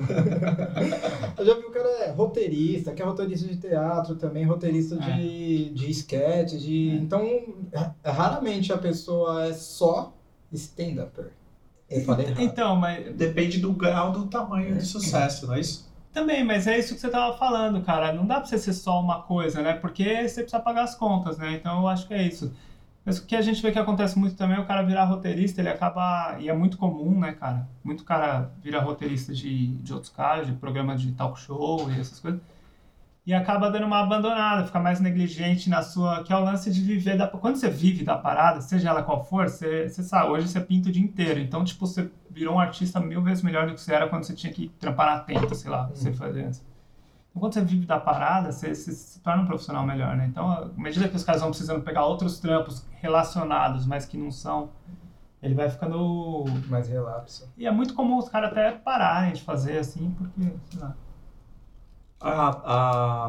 [1.37, 5.71] Eu já vi o cara é roteirista, que é roteirista de teatro também, roteirista de,
[5.71, 6.97] de sketch, de...
[6.97, 7.23] Então,
[7.73, 10.15] é- raramente a pessoa é só
[10.53, 11.33] stand-upper.
[11.91, 12.41] Eu falei errado.
[12.43, 15.88] Então, mas Depende do grau do tamanho de sucesso, não é isso?
[16.13, 18.13] Também, mas é isso que você tava falando, cara.
[18.13, 19.75] Não dá pra você ser só uma coisa, né?
[19.75, 21.53] Porque você precisa pagar as contas, né?
[21.53, 22.53] Então eu acho que é isso.
[23.05, 25.61] Mas o que a gente vê que acontece muito também é o cara virar roteirista,
[25.61, 26.37] ele acaba.
[26.39, 27.67] E é muito comum, né, cara?
[27.83, 32.21] Muito cara vira roteirista de, de outros caras, de programas de talk show e essas
[32.21, 32.41] coisas.
[33.29, 36.25] E acaba dando uma abandonada, fica mais negligente na sua.
[36.25, 37.29] Que é o lance de viver da.
[37.29, 40.89] Quando você vive da parada, seja ela qual for, você, você sabe, hoje você pinta
[40.89, 41.39] o dia inteiro.
[41.39, 44.35] Então, tipo, você virou um artista mil vezes melhor do que você era quando você
[44.35, 46.65] tinha que trampar na tenta, sei lá, você fazia antes.
[47.29, 50.27] Então, quando você vive da parada, você, você se torna um profissional melhor, né?
[50.27, 54.31] Então, à medida que os caras vão precisando pegar outros trampos relacionados, mas que não
[54.31, 54.71] são,
[55.43, 56.47] ele vai ficando.
[56.71, 57.53] Mais relapso.
[57.59, 60.97] E é muito comum os caras até pararem de fazer assim, porque, sei lá.
[62.21, 62.49] A,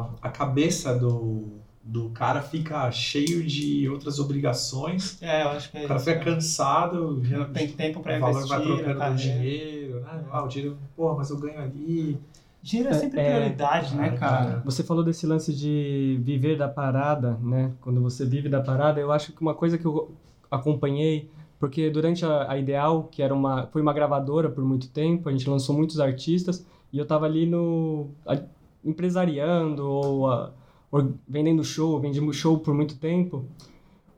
[0.02, 5.22] a, a cabeça do, do cara fica cheio de outras obrigações.
[5.22, 6.10] É, eu acho que é O cara isso.
[6.10, 6.26] fica né?
[6.26, 9.22] cansado, Não tem tempo pra o valor investir vai trocando do carreira.
[9.40, 10.24] dinheiro, né?
[10.32, 12.18] Ah, o dinheiro, porra, mas eu ganho ali.
[12.62, 14.62] Dinheiro é sempre É, prioridade, né, é, cara?
[14.66, 17.72] Você falou desse lance de viver da parada, né?
[17.82, 20.12] Quando você vive da parada, eu acho que uma coisa que eu
[20.52, 25.30] acompanhei, porque durante a, a Ideal, que era uma, foi uma gravadora por muito tempo,
[25.30, 28.42] a gente lançou muitos artistas, e eu tava ali no a-
[28.84, 30.52] empresariando ou a-
[30.92, 33.46] or- vendendo show, vendendo show por muito tempo.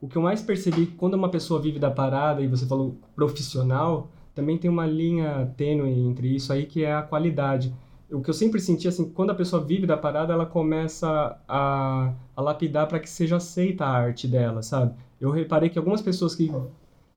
[0.00, 4.08] O que eu mais percebi quando uma pessoa vive da parada e você falou profissional,
[4.34, 7.72] também tem uma linha tênue entre isso aí que é a qualidade
[8.12, 12.12] o que eu sempre senti assim, quando a pessoa vive da parada, ela começa a,
[12.36, 14.94] a lapidar para que seja aceita a arte dela, sabe?
[15.20, 16.52] Eu reparei que algumas pessoas que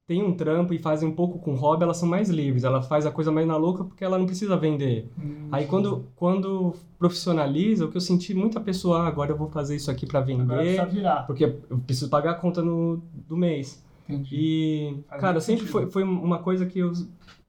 [0.08, 3.06] têm um trampo e fazem um pouco com hobby, elas são mais livres, ela faz
[3.06, 5.10] a coisa mais na louca porque ela não precisa vender.
[5.18, 9.50] Hum, Aí quando quando profissionaliza, o que eu senti muita pessoa, ah, agora eu vou
[9.50, 10.78] fazer isso aqui para vender,
[11.26, 13.84] porque eu preciso pagar a conta no, do mês.
[14.08, 14.36] Entendi.
[14.36, 15.72] E, Faz cara, sempre sentido.
[15.72, 16.91] foi, foi uma coisa que eu,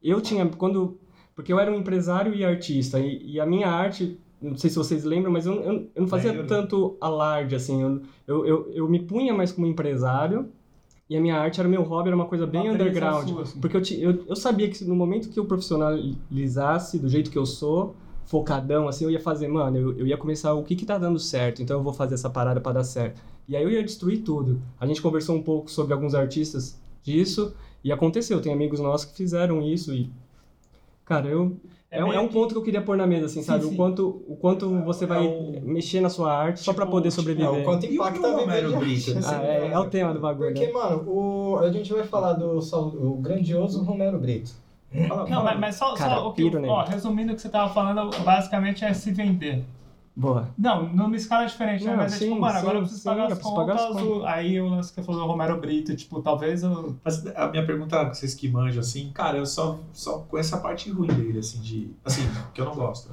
[0.02, 0.98] eu tinha, quando,
[1.34, 4.76] porque eu era um empresário e artista, e, e a minha arte, não sei se
[4.76, 6.46] vocês lembram, mas eu, eu, eu não fazia Lembro.
[6.46, 10.48] tanto alarde, assim, eu, eu, eu, eu me punha mais como empresário,
[11.08, 13.60] e a minha arte era meu hobby, era uma coisa bem Uma underground, sua, assim.
[13.60, 17.46] porque eu, eu, eu sabia que no momento que eu profissionalizasse do jeito que eu
[17.46, 20.98] sou, focadão, assim, eu ia fazer, mano, eu, eu ia começar o que que tá
[20.98, 23.20] dando certo, então eu vou fazer essa parada pra dar certo.
[23.48, 24.60] E aí eu ia destruir tudo.
[24.80, 29.16] A gente conversou um pouco sobre alguns artistas disso, e aconteceu, tem amigos nossos que
[29.16, 30.10] fizeram isso e...
[31.04, 31.56] Cara, eu...
[31.90, 33.64] É, um- meio é um que- ponto que eu queria pôr na mesa, assim, sabe?
[33.64, 33.72] sim.
[33.72, 37.10] O quanto, o quanto você vai o- mexer na sua arte só pra Tipo, poder
[37.10, 37.48] tipo, sobreviver.
[37.54, 39.10] É, o quanto o impacta a Romero de Brito?
[39.16, 39.26] arte.
[39.26, 40.72] Ah, é, é o tema do bagulho, Porque, né?
[40.72, 44.50] mano, o, a gente vai falar do sal- o grandioso Romero Brito.
[45.08, 45.54] Fala, Não, fala.
[45.56, 48.92] mas, só, Cara, só o que, ó, resumindo o que você tava falando, basicamente é
[48.94, 49.64] se vender.
[50.18, 50.48] Boa.
[50.56, 51.90] Não, numa escala diferente, né?
[51.90, 53.76] Não, Mas é sim, tipo, mano, agora eu preciso sim, pagar eu as preciso pagar
[53.76, 53.96] contas.
[53.96, 56.96] as o- aí o lance que falou do Romero Brito, tipo, talvez eu.
[57.04, 60.90] Mas a minha pergunta, vocês que manjam, assim, cara, eu só, só conheço a parte
[60.90, 61.90] ruim dele, assim, de.
[62.02, 62.22] Assim,
[62.54, 63.10] que eu não gosto.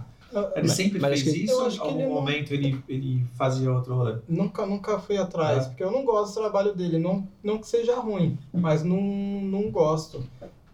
[0.56, 3.94] Ele sempre mas fez isso, ou em algum ele não- momento ele, ele fazia outro
[3.96, 4.16] rolê?
[4.28, 5.70] Nunca, nunca fui atrás, É.
[5.70, 6.98] porque eu não gosto do trabalho dele.
[6.98, 10.24] Não, não que seja ruim, mas não, não gosto.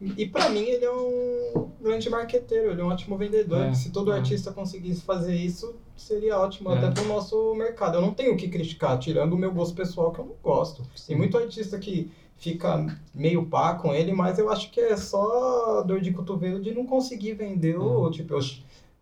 [0.02, 3.66] E pra mim ele é um grande marqueteiro, ele é um ótimo vendedor.
[3.66, 4.16] É, Se todo é.
[4.18, 6.78] artista conseguisse fazer isso, seria ótimo É.
[6.78, 7.96] até pro nosso mercado.
[7.98, 10.84] Eu não tenho o que criticar, tirando o meu gosto pessoal que eu não gosto.
[11.06, 15.82] Tem muito artista que fica meio pá com ele, mas eu acho que é só
[15.82, 18.34] dor de cotovelo de não conseguir vender o tipo.
[18.36, 18.40] eu-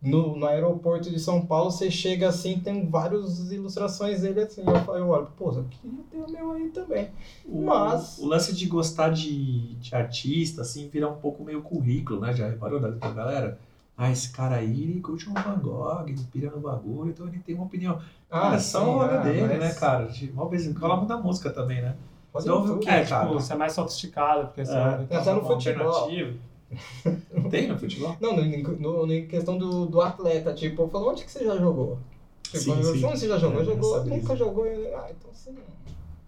[0.02, 4.62] no, no aeroporto de São Paulo, você chega assim, tem várias ilustrações dele assim.
[4.66, 7.10] Eu, falo- eu olho, pô, queria ter o meu aí também.
[7.46, 12.20] O, Mas- o lance de gostar de, de artista, assim, vira um pouco meio currículo,
[12.22, 12.34] né?
[12.34, 13.60] Já reparou da, galera?
[13.98, 17.40] Ah, esse cara aí, ele curte um Van Gogh, ele pira no bagulho, então ele
[17.40, 18.00] tem uma opinião.
[18.30, 20.06] cara, é só sim, o rolê ah, dele, mas né, cara?
[20.06, 21.96] De uma vez cola muito da música também, né?
[22.32, 23.26] Pode Então, o que É, É, cara.
[23.26, 24.98] tipo, você é mais sofisticado, porque você É.
[25.10, 25.88] Tem até no futebol.
[25.88, 26.38] alternativa.
[27.50, 28.16] Tem no futebol?
[28.20, 31.98] Não, no, em questão do, do atleta, tipo, eu falo, onde que você já jogou?
[32.44, 33.06] Tipo, Sim, sim.
[33.06, 33.62] onde você já jogou?
[33.62, 34.16] É, jogou brisa.
[34.16, 34.66] nunca jogou.
[34.66, 35.62] Ah, então você não.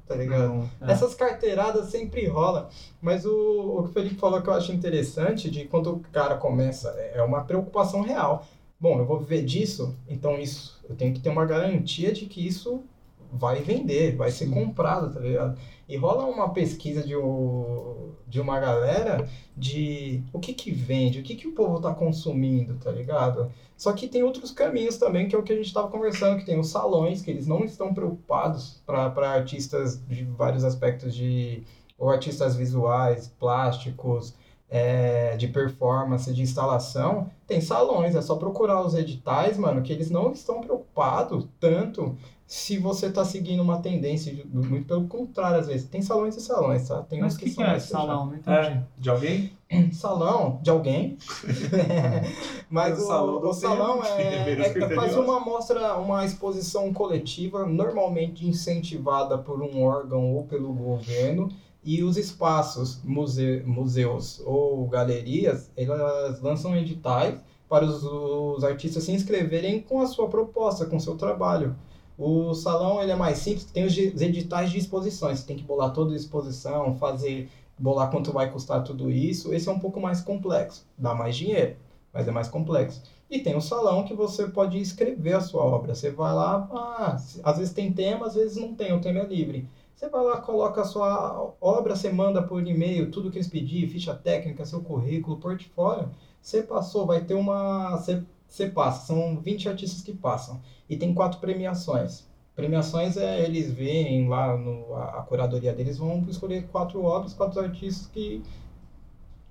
[0.08, 0.70] Tá ligado?
[0.82, 0.92] É.
[0.92, 5.52] Essas carteiradas sempre rola, mas o, o que o Felipe falou que eu acho interessante
[5.52, 8.44] de quando o cara começa, é uma preocupação real.
[8.80, 12.46] Bom, eu vou viver disso, então isso, eu tenho que ter uma garantia de que
[12.46, 12.82] isso
[13.32, 15.58] vai vender, vai ser comprado, tá ligado?
[15.88, 21.24] E rola uma pesquisa de, o- de uma galera de o que que vende, o
[21.24, 23.52] que que o povo tá consumindo, tá ligado?
[23.78, 26.46] Só que tem outros caminhos também, que é o que a gente estava conversando, que
[26.46, 31.64] tem os salões, que eles não estão preocupados para artistas de vários aspectos de
[31.98, 34.34] ou artistas visuais, plásticos,
[34.70, 40.10] é, de performance, de instalação, tem salões, é só procurar os editais, mano, que eles
[40.12, 42.16] não estão preocupados tanto
[42.52, 45.88] se você tá seguindo uma tendência, de- muito pelo contrário, às vezes.
[45.88, 47.04] Tem salões e salões, tá?
[47.04, 48.26] Tem Mas uns o que, que são é salão?
[48.26, 48.58] Não entendi.
[48.58, 49.52] É, de alguém?
[49.94, 51.16] salão de alguém.
[52.70, 55.16] Mas O o, salão o do salão é, é, é quase Criteriosos.
[55.18, 61.50] uma mostra, uma exposição coletiva, normalmente incentivada por um órgão ou pelo governo,
[61.84, 69.12] E os espaços, muse- museus ou galerias, elas lançam editais para os, os artistas se
[69.12, 71.76] inscreverem com a sua proposta, com o seu trabalho.
[72.20, 75.94] O salão ele é mais simples, tem os editais de exposições, você tem que bolar
[75.94, 79.54] toda a exposição, fazer, bolar quanto vai custar tudo isso.
[79.54, 81.78] Esse é um pouco mais complexo, dá mais dinheiro,
[82.12, 83.02] mas é mais complexo.
[83.30, 85.96] E tem o salão que você pode escrever a sua obra.
[85.96, 89.26] Você vai lá, ah, às vezes tem tema, às vezes não tem, o tema é
[89.26, 89.70] livre.
[89.96, 93.88] Você vai lá, coloca a sua obra, você manda por e-mail, tudo que eles pedirem,
[93.88, 96.10] ficha técnica, seu currículo, portfólio.
[96.42, 97.98] Você passou, vai ter uma.
[97.98, 100.60] Você, você passa, são 20 artistas que passam.
[100.90, 102.28] E tem quatro premiações.
[102.56, 107.60] Premiações é eles veem lá no, a, a curadoria deles, vão escolher quatro obras, quatro
[107.62, 108.44] artistas que,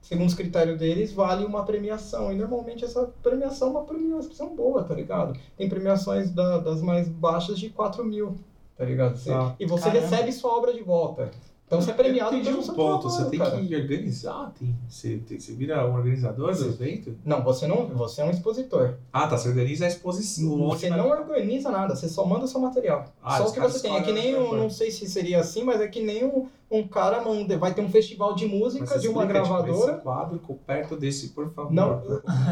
[0.02, 2.30] segundo os critérios deles, vale uma premiação.
[2.32, 5.38] E normalmente essa premiação é uma premiação boa, tá ligado?
[5.56, 8.37] Tem premiações da- das mais baixas de 4 mil,
[8.76, 9.16] tá ligado?
[9.16, 9.54] Você- Tá.
[9.58, 10.00] E você Caramba.
[10.06, 11.30] recebe sua obra de volta.
[11.68, 13.11] Então você é premiado Entendi um ponto.
[13.11, 13.50] Você tem cara.
[13.61, 17.14] que organizar, tem, você, tem, você vira um organizador do evento?
[17.22, 18.94] Não, você não, você é um expositor.
[19.12, 19.37] Ah, tá.
[19.37, 20.66] Você organiza a exposição.
[20.66, 23.12] Você não organiza nada, você só manda seu material.
[23.22, 23.94] Ah, só o que você tem.
[23.94, 26.48] É que nem um, vai não sei se seria assim, mas é que nem um,
[26.70, 29.92] um cara manda, vai ter um festival de música de uma tipo, gravadora.
[29.94, 31.72] esse quadro co- perto desse, por favor.
[31.72, 32.02] Não,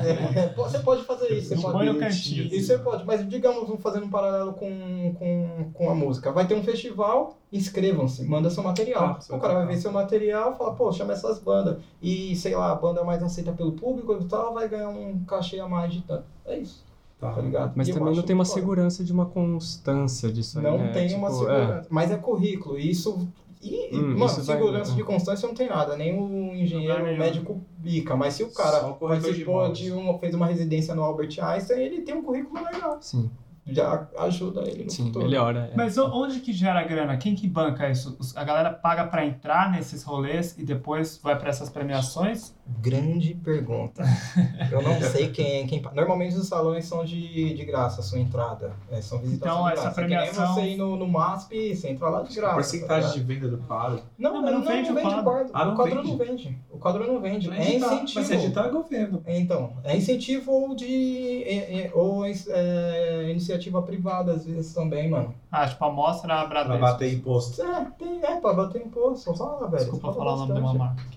[0.02, 1.48] é, você pode fazer isso.
[1.48, 2.00] Você Não pode, bilhetinho.
[2.44, 2.44] cantinho.
[2.54, 6.32] Isso você pode, mas digamos, vamos fazer um paralelo com, com, com a música.
[6.32, 9.18] Vai ter um festival, inscrevam-se, manda seu material.
[9.30, 11.76] Ah, o cara vai ver seu material fala, pô, chama essas bandas.
[12.00, 15.60] E, sei lá, a banda mais aceita pelo público e tal, vai ganhar um cachê
[15.60, 16.24] a mais de tanto.
[16.46, 16.82] É isso,
[17.20, 17.32] Tá.
[17.32, 17.72] tá ligado?
[17.74, 20.88] Mas E também não tem uma segurança de uma constância disso aí, Não né?
[20.92, 21.86] tem uma Tipo, segurança.
[21.90, 22.78] Mas é currículo.
[22.78, 23.28] E isso.
[23.68, 24.96] E, Hum, mano, isso vai- segurança hum.
[24.96, 25.96] de constância não tem nada.
[25.96, 28.16] Nem o engenheiro, o médico bica.
[28.16, 29.78] Mas se o cara o de participou imóveis.
[29.78, 30.18] de uma.
[30.18, 32.98] fez uma residência no Albert Einstein, ele tem um currículo legal.
[33.00, 33.30] Sim,
[33.66, 35.24] Já ajuda ele no sim, futuro.
[35.24, 35.70] melhora.
[35.72, 35.76] é.
[35.76, 37.16] Mas onde que gera grana?
[37.16, 38.16] Quem que banca isso?
[38.36, 42.54] A galera paga pra entrar nesses rolês e depois vai pra essas premiações?
[42.82, 44.02] Grande pergunta.
[44.70, 45.82] Eu não sei quem, quem.
[45.94, 48.72] Normalmente os salões são de, de graça, a sua entrada.
[48.90, 50.00] É, são visitações Então, de essa graça.
[50.00, 52.54] É premiação- Que nem você ir no, no MASP, você entra lá de graça.
[52.54, 54.00] Porcentagem tá de venda do quadro.
[54.18, 55.50] Não, Não, não, mas não não, vende vende, o o quadro.
[55.54, 56.08] Ah, não o quadro vende?
[56.10, 56.58] não vende.
[56.70, 57.48] O quadro não vende.
[57.48, 58.20] Não É editar, incentivo.
[58.20, 59.22] Mas editar é governo.
[59.26, 61.42] Então, é incentivo ou de.
[61.44, 65.34] é- é- ou é, iniciativa privada, às vezes também, mano.
[65.50, 66.80] Ah, tipo, a mostra a Pra Bradesco.
[66.80, 67.62] bater imposto.
[67.62, 69.34] É, tem, é pra bater imposto.
[69.34, 69.82] Fala, velho.
[69.82, 71.15] Desculpa fala falar o nome de uma marca aqui.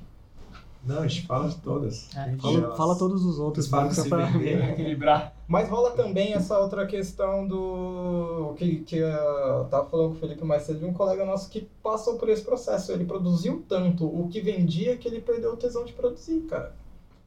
[0.84, 2.08] Não, a gente fala de todas.
[2.16, 2.36] É.
[2.38, 4.64] Fala, fala todos os outros, vender.
[4.72, 5.34] Equilibrar.
[5.48, 8.54] Mas rola também essa outra questão do.
[8.58, 11.68] que, que eu tava falando com o Felipe mais cedo, de um colega nosso que
[11.84, 12.92] passou por esse processo.
[12.92, 16.74] Ele produziu tanto o que vendia que ele perdeu o tesão de produzir, cara.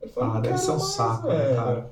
[0.01, 1.91] Ele falou, Ah, deve "Cara, ser um mas, saco, né, cara?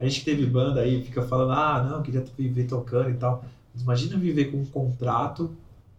[0.00, 3.42] A gente que teve banda aí, fica falando, ah, não, queria viver tocando e tal.
[3.72, 5.50] Mas imagina viver com um contrato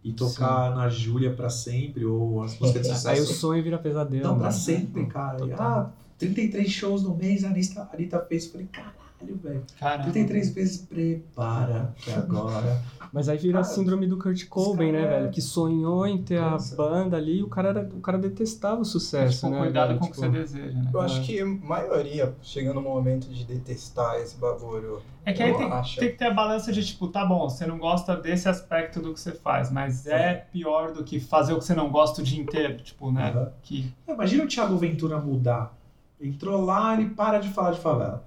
[0.02, 3.34] e tocar na Júlia pra sempre, ou as músicas de Aí o sucesso.
[3.40, 4.22] sonho vira pesadelo.
[4.24, 4.52] Não, pra né?
[4.52, 5.36] sempre, cara.
[5.44, 5.60] E, Total.
[5.60, 8.46] ah, 33 shows no mês, a Anitta, a Anitta fez.
[8.46, 9.62] Falei, caralho, velho.
[9.78, 10.04] Caramba.
[10.10, 12.80] 33 vezes, prepara, que agora.
[13.12, 15.30] Mas aí vira a Cara, síndrome do Kurt Cobain, né, é- velho?
[15.30, 18.84] Que sonhou em ter a banda ali e o cara, era, o cara detestava o
[18.84, 19.58] sucesso, Tipo, né?
[19.62, 19.98] cuidado velho?
[20.00, 20.90] com o que Tipo, você deseja, né?
[20.94, 25.00] Eu acho que a maioria chega no momento de detestar esse bagulho.
[25.24, 27.78] É que aí tem, tem que ter a balança de tipo, tá bom, você não
[27.78, 31.64] gosta desse aspecto do que você faz, mas é pior do que fazer o que
[31.64, 33.30] você não gosta o dia inteiro, tipo, né?
[33.30, 33.52] Aham.
[33.62, 35.76] Que Imagina o Thiago Ventura mudar.
[36.20, 38.24] Entrou lá, ele para de falar de favela.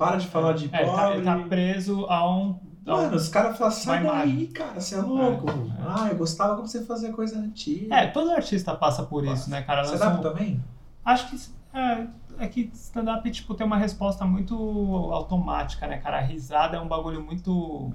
[0.00, 1.48] Para de falar de é, ele, tá, ele tá pobre.
[1.50, 2.58] preso a um.
[2.86, 5.50] a um- Mano, os caras falam, sai daí, cara, você é louco.
[5.50, 5.84] É, é.
[5.86, 7.94] Ah, eu gostava como você fazia coisa antiga.
[7.94, 9.84] É, todo artista passa por isso, né, cara?
[9.84, 10.58] Você dá um- também?
[11.04, 11.36] Acho que
[11.74, 12.06] é,
[12.38, 14.54] é que stand-up tipo, tem uma resposta muito
[15.12, 16.16] automática, né, cara?
[16.16, 17.92] A risada é um bagulho muito.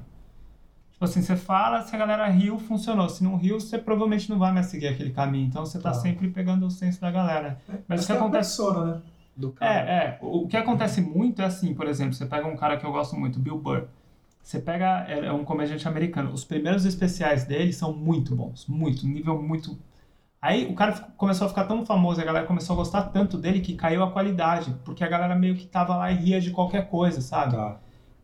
[0.91, 3.09] Tipo assim, você fala, se a galera riu, funcionou.
[3.09, 5.47] Se não riu, você provavelmente não vai mais seguir aquele caminho.
[5.47, 5.95] Então você tá Tá.
[5.95, 7.57] sempre pegando o senso da galera.
[7.87, 9.01] Mas Acho o que é acontece- persona, né?
[9.35, 9.71] Do cara.
[9.71, 10.19] É, é.
[10.21, 13.15] O que acontece muito é assim, por exemplo, você pega um cara que eu gosto
[13.15, 13.87] muito, Bill Burr.
[14.41, 16.31] Você pega, é é um comediante americano.
[16.31, 19.77] Os primeiros especiais dele são muito bons, muito, nível muito.
[20.41, 23.59] Aí o cara começou a ficar tão famoso, a galera começou a gostar tanto dele
[23.59, 26.87] que caiu a qualidade, porque a galera meio que tava lá e ria de qualquer
[26.89, 27.55] coisa, sabe?
[27.55, 27.79] Tá.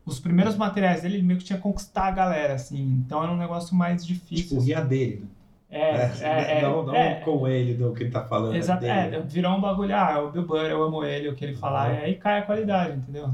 [0.06, 2.80] Os primeiros materiais dele, ele meio que tinha que conquistar a galera, assim.
[3.04, 4.48] Então era um negócio mais difícil.
[4.48, 5.20] Tipo, ria dele.
[5.20, 5.26] né?
[5.72, 8.54] É, é, é, não não é, com ele, do que ele tá falando.
[8.54, 9.16] Exato, é dele.
[9.16, 11.56] é, virou um bagulho, ah, é o Bill Burr, eu amo ele, o que ele
[11.56, 13.30] falar, e aí cai a qualidade, entendeu?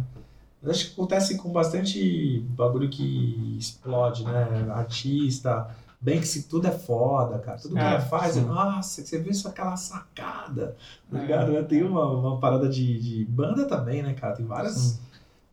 [0.62, 4.66] Eu Acho que acontece com bastante bagulho que explode, né?
[4.74, 5.68] Artista,
[6.00, 7.58] bem que se tudo é foda, cara.
[7.58, 8.46] Tudo que É, ela faz, é, sim.
[8.46, 10.76] nossa, você vê só aquela sacada,
[11.10, 11.20] tá É.
[11.22, 11.52] ligado?
[11.52, 11.62] né?
[11.62, 14.34] Tem uma, uma parada de, de banda também, né, cara?
[14.34, 14.98] Tem várias, Sim.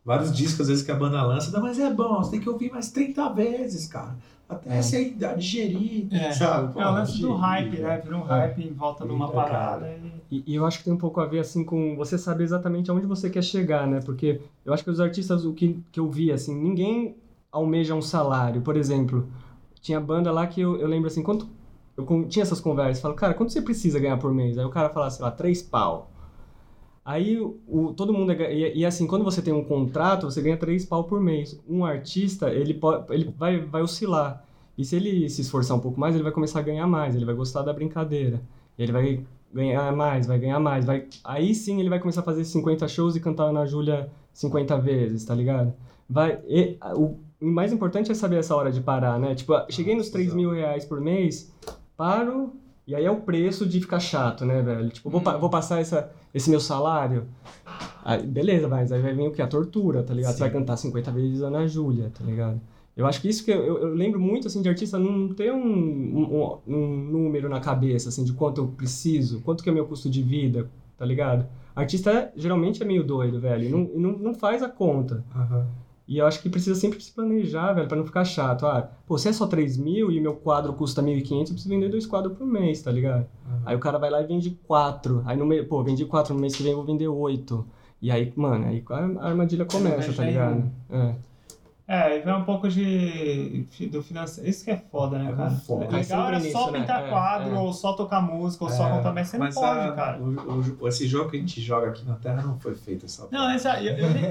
[0.04, 2.48] vários discos, às vezes, que a banda lança, "Não, mas é bom, você tem que
[2.48, 4.16] ouvir mais 30 vezes, cara.
[4.48, 4.82] Até É.
[4.82, 6.30] você digerir, É.
[6.32, 6.72] sabe?
[6.72, 7.98] Pô, É o lance do hype, né?
[7.98, 9.86] Vira um hype em volta de uma parada.
[10.30, 10.42] E...
[10.46, 13.06] E, eu acho que tem um pouco a ver assim com você saber exatamente aonde
[13.06, 14.00] você quer chegar, né?
[14.04, 17.16] Porque eu acho que os artistas, o que, que eu vi, assim, ninguém
[17.50, 18.60] almeja um salário.
[18.60, 19.28] Por exemplo,
[19.80, 21.48] tinha banda lá que eu, eu lembro assim, quanto.
[21.96, 24.58] Eu tinha essas conversas, falo, cara, quanto você precisa ganhar por mês?
[24.58, 26.10] Aí o cara fala, sei lá, três pau.
[27.06, 28.32] Aí o, todo mundo.
[28.32, 31.56] é E, e assim, quando você tem um contrato, você ganha três pau por mês.
[31.68, 34.44] Um artista, ele, pode, ele vai, vai oscilar.
[34.76, 37.24] E se ele se esforçar um pouco mais, ele vai começar a ganhar mais, ele
[37.24, 38.42] vai gostar da brincadeira.
[38.76, 40.84] E ele vai ganhar mais, vai ganhar mais.
[40.84, 41.06] Vai...
[41.22, 45.24] Aí sim ele vai começar a fazer 50 shows e cantar Ana Júlia 50 vezes,
[45.24, 45.72] tá ligado?
[46.10, 46.40] Vai...
[46.48, 49.36] E, o, o mais importante é saber essa hora de parar, né?
[49.36, 51.54] Tipo, ah, cheguei nos 3 mil reais por mês,
[51.96, 52.52] paro,
[52.86, 54.88] e aí é o preço de ficar chato, né, velho?
[54.90, 57.26] Tipo, vou, pa- vou passar essa, esse meu salário.
[58.04, 59.42] Aí, beleza, mas aí vai vir o que?
[59.42, 60.34] A tortura, tá ligado?
[60.34, 62.60] Você vai cantar 50 vezes Ana Júlia, tá ligado?
[62.96, 65.58] Eu acho que isso que eu, eu, lembro muito, assim, de artista não ter um,
[65.58, 70.08] um, um número na cabeça, assim, de quanto eu preciso, quanto que é meu custo
[70.08, 71.46] de vida, tá ligado?
[71.74, 75.22] Artista geralmente é meio doido, velho, e não, não, não faz a conta.
[75.34, 75.66] Aham.
[76.08, 78.64] E eu acho que precisa sempre se planejar, velho, pra não ficar chato.
[78.64, 81.88] Ah, pô, se é só 3 mil e meu quadro custa 1.500, eu preciso vender
[81.88, 83.26] dois quadros por mês, tá ligado?
[83.44, 83.62] Aham.
[83.66, 85.22] Aí o cara vai lá e vende quatro.
[85.26, 87.66] Aí no meio, pô, vendi quatro no mês que vem, eu vou vender oito.
[88.00, 90.70] E aí, mano, aí a armadilha começa, tá ligado?
[90.90, 91.14] É.
[91.88, 94.50] É, e vai um pouco de, do financeiro.
[94.50, 95.50] Isso que é foda, né, É cara?
[95.50, 95.96] muito foda.
[95.96, 96.80] Legal era só né?
[96.80, 97.58] pintar É, quadro, é.
[97.60, 100.18] ou só tocar música, ou só É, contar, mas você não mas pode, a- cara.
[100.20, 103.26] o- o- esse jogo que a gente joga aqui na Terra não foi feito só
[103.26, 104.24] pra- Não, essa, eu, eu nem,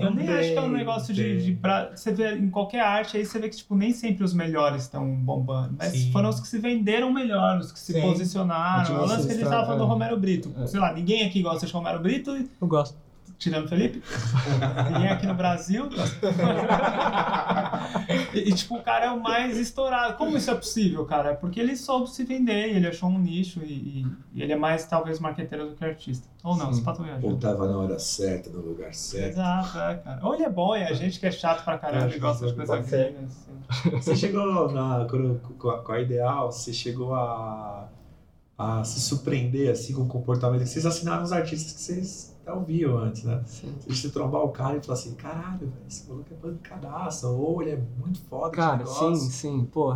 [0.00, 3.16] eu nem acho que é um negócio de, de pra, você vê em qualquer arte
[3.16, 6.12] aí você vê que tipo nem sempre os melhores estão bombando, mas Sim.
[6.12, 8.00] foram os que se venderam melhor, os que se Sim.
[8.00, 8.94] posicionaram.
[8.94, 9.88] É o lance que a gente tava falando do É.
[9.88, 10.52] Romero Brito.
[10.56, 10.66] É.
[10.68, 12.96] Sei lá, ninguém aqui gosta de Romero Brito, Eu gosto.
[13.42, 14.02] Tirando o Felipe.
[14.92, 15.88] ninguém aqui no Brasil.
[18.34, 20.16] e, e, tipo, o cara é o mais estourado.
[20.16, 21.30] Como isso é possível, cara?
[21.30, 24.56] É porque ele soube se vender, ele achou um nicho e, e- e ele é
[24.56, 26.26] mais talvez marqueteiro do que artista.
[26.42, 26.78] Ou não, Sim.
[26.78, 27.04] se pato.
[27.22, 29.32] Ou tava na hora certa, no lugar certo.
[29.32, 30.20] Exato, é, cara.
[30.26, 32.46] Ou ele é bom e a gente que é chato pra caramba Acho e gosta
[32.46, 33.12] de que coisa pode ser.
[33.12, 33.26] gringa.
[33.26, 33.90] Assim.
[33.90, 37.88] Você chegou na, quando- com, a, com a Ideal, você chegou a,
[38.58, 40.66] a se surpreender assim com o comportamento.
[40.66, 43.40] Vocês assinaram os artistas que vocês até ouviam antes, né?
[43.46, 43.74] Sim.
[43.88, 47.70] Você trombar o cara e falar assim, caralho, velho, esse maluco é bancadaça, ou ele
[47.70, 49.64] é muito foda esse Cara, sim, sim.
[49.64, 49.92] Pô,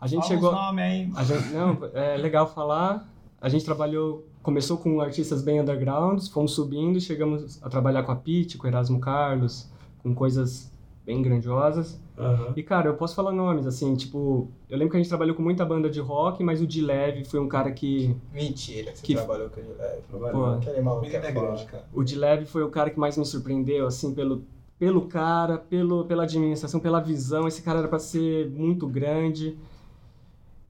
[0.00, 0.52] a gente Fala chegou.
[0.52, 1.12] nomes aí.
[1.16, 3.12] A gente, não, é legal falar.
[3.40, 8.16] A gente trabalhou, começou com artistas bem undergrounds, fomos subindo, chegamos a trabalhar com a
[8.16, 9.68] Pete, com Erasmo Carlos,
[10.02, 10.72] com coisas
[11.08, 11.98] bem grandiosas.
[12.18, 12.52] Aham.
[12.54, 15.40] E cara, eu posso falar nomes, assim, tipo, eu lembro que a gente trabalhou com
[15.42, 18.14] muita banda de rock, mas o de leve foi um cara que.
[18.30, 19.70] Mentira que você Que- trabalhou com ele.
[19.78, 20.40] É, Trabalhou.
[20.42, 21.84] Pô, aquele maluco Menino é é grande, cara.
[21.94, 24.42] O de leve foi o cara que mais me surpreendeu, assim, pelo,
[24.78, 27.48] pelo cara, pelo, pela administração, pela visão.
[27.48, 29.56] Esse cara era pra ser muito grande.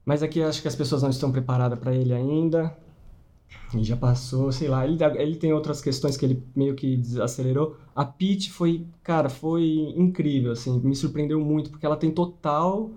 [0.05, 2.75] Mas aqui acho que as pessoas não estão preparadas para ele ainda.
[3.75, 4.85] E já passou, sei lá.
[4.85, 7.75] Ele, ele tem outras questões que ele meio que desacelerou.
[7.95, 10.79] A Pete foi, cara, foi incrível, assim.
[10.79, 12.89] Me surpreendeu muito, porque ela tem total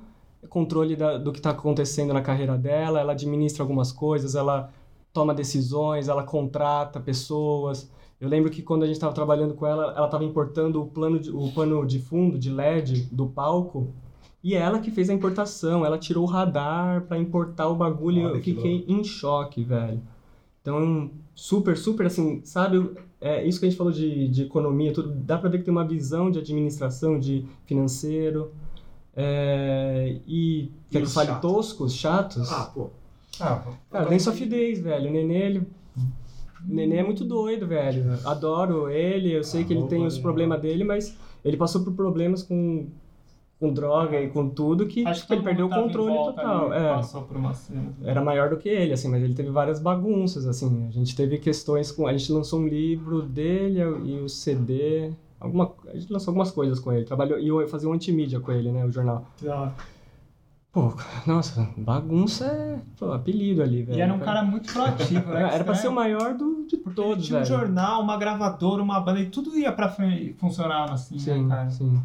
[0.48, 3.00] controle da- do que está acontecendo na carreira dela.
[3.00, 4.70] Ela administra algumas coisas, ela
[5.12, 7.90] toma decisões, ela contrata pessoas.
[8.20, 11.18] Eu lembro que quando a gente estava trabalhando com ela, ela estava importando o, plano
[11.18, 13.88] de, o pano de fundo de LED do palco.
[14.42, 18.24] E ela que fez a importação, ela tirou o radar para importar o bagulho e
[18.24, 20.00] Olha eu que fiquei em choque, velho.
[20.62, 22.90] Então, super, super assim, sabe?
[23.20, 25.72] É, isso que a gente falou de, de economia, tudo, dá pra ver que tem
[25.72, 28.52] uma visão de administração, de financeiro.
[29.14, 31.50] É, e, quer que eu os fale chatos?
[31.50, 32.52] toscos, chatos?
[32.52, 32.90] Ah, pô.
[33.40, 35.10] Ah, Cara, Dance of Days, velho.
[35.10, 35.58] O Nenê, ele...
[36.68, 38.04] O Nenê é muito doido, velho.
[38.24, 41.92] Adoro ele, eu sei Ah, que ele tem os problemas dele, mas ele passou por
[41.92, 42.86] problemas com,
[43.62, 46.72] com droga e com tudo que Acho tipo, ele perdeu o controle total.
[46.72, 47.94] É, Passou por uma cena.
[48.04, 50.86] era maior do que ele, assim, mas ele teve várias bagunças, assim.
[50.88, 52.06] A gente teve questões com...
[52.08, 55.12] A gente lançou um livro dele e o CD...
[55.38, 57.04] Alguma, a gente lançou algumas coisas com ele.
[57.04, 59.26] Trabalhou, e eu fazia um antimídia com ele, né, o jornal.
[59.40, 59.72] Da-
[60.72, 60.90] Pô,
[61.26, 63.98] nossa, bagunça é pô, apelido ali, velho.
[63.98, 65.50] E era um cara muito proativo, né?
[65.52, 67.58] Era pra ser o maior do, de Porque todos, tinha um velho.
[67.58, 71.70] jornal, uma gravadora, uma banda, e tudo ia pra frente, funcionava assim, Sim, né, cara?
[71.70, 72.00] sim.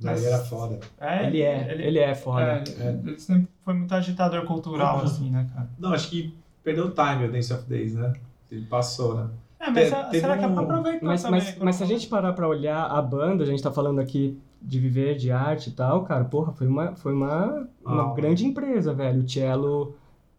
[0.00, 0.80] Daí era foda.
[0.98, 2.42] É, Ele é, ele, é foda.
[2.42, 2.64] é,
[3.04, 5.68] ele sempre foi muito agitador cultural, assim, né, cara?
[5.78, 6.34] Não, acho que
[6.64, 8.12] perdeu o time o Dance of Days, né?
[8.50, 9.28] Ele passou, né?
[9.60, 11.40] É, mas Te- será que é pra aproveitar Mas, também?
[11.40, 14.40] mas, mas se a gente parar pra olhar a banda, a gente tá falando aqui
[14.62, 18.46] de viver de arte e tal, cara, porra, foi uma, foi uma, uma Ah, grande
[18.46, 19.20] empresa, velho.
[19.22, 19.94] O Cello,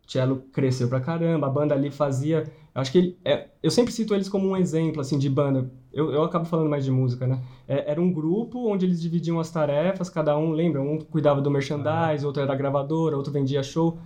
[0.07, 2.51] cello cresceu pra caramba, a banda ali fazia.
[2.74, 5.69] Eu acho que ele, é, eu sempre cito eles como um exemplo assim de banda.
[5.91, 7.41] Eu, eu acabo falando mais de música, né?
[7.67, 10.82] É, era um grupo onde eles dividiam as tarefas, cada um, lembra?
[10.82, 13.97] Um cuidava do merchandise, outro era gravadora, outro vendia show.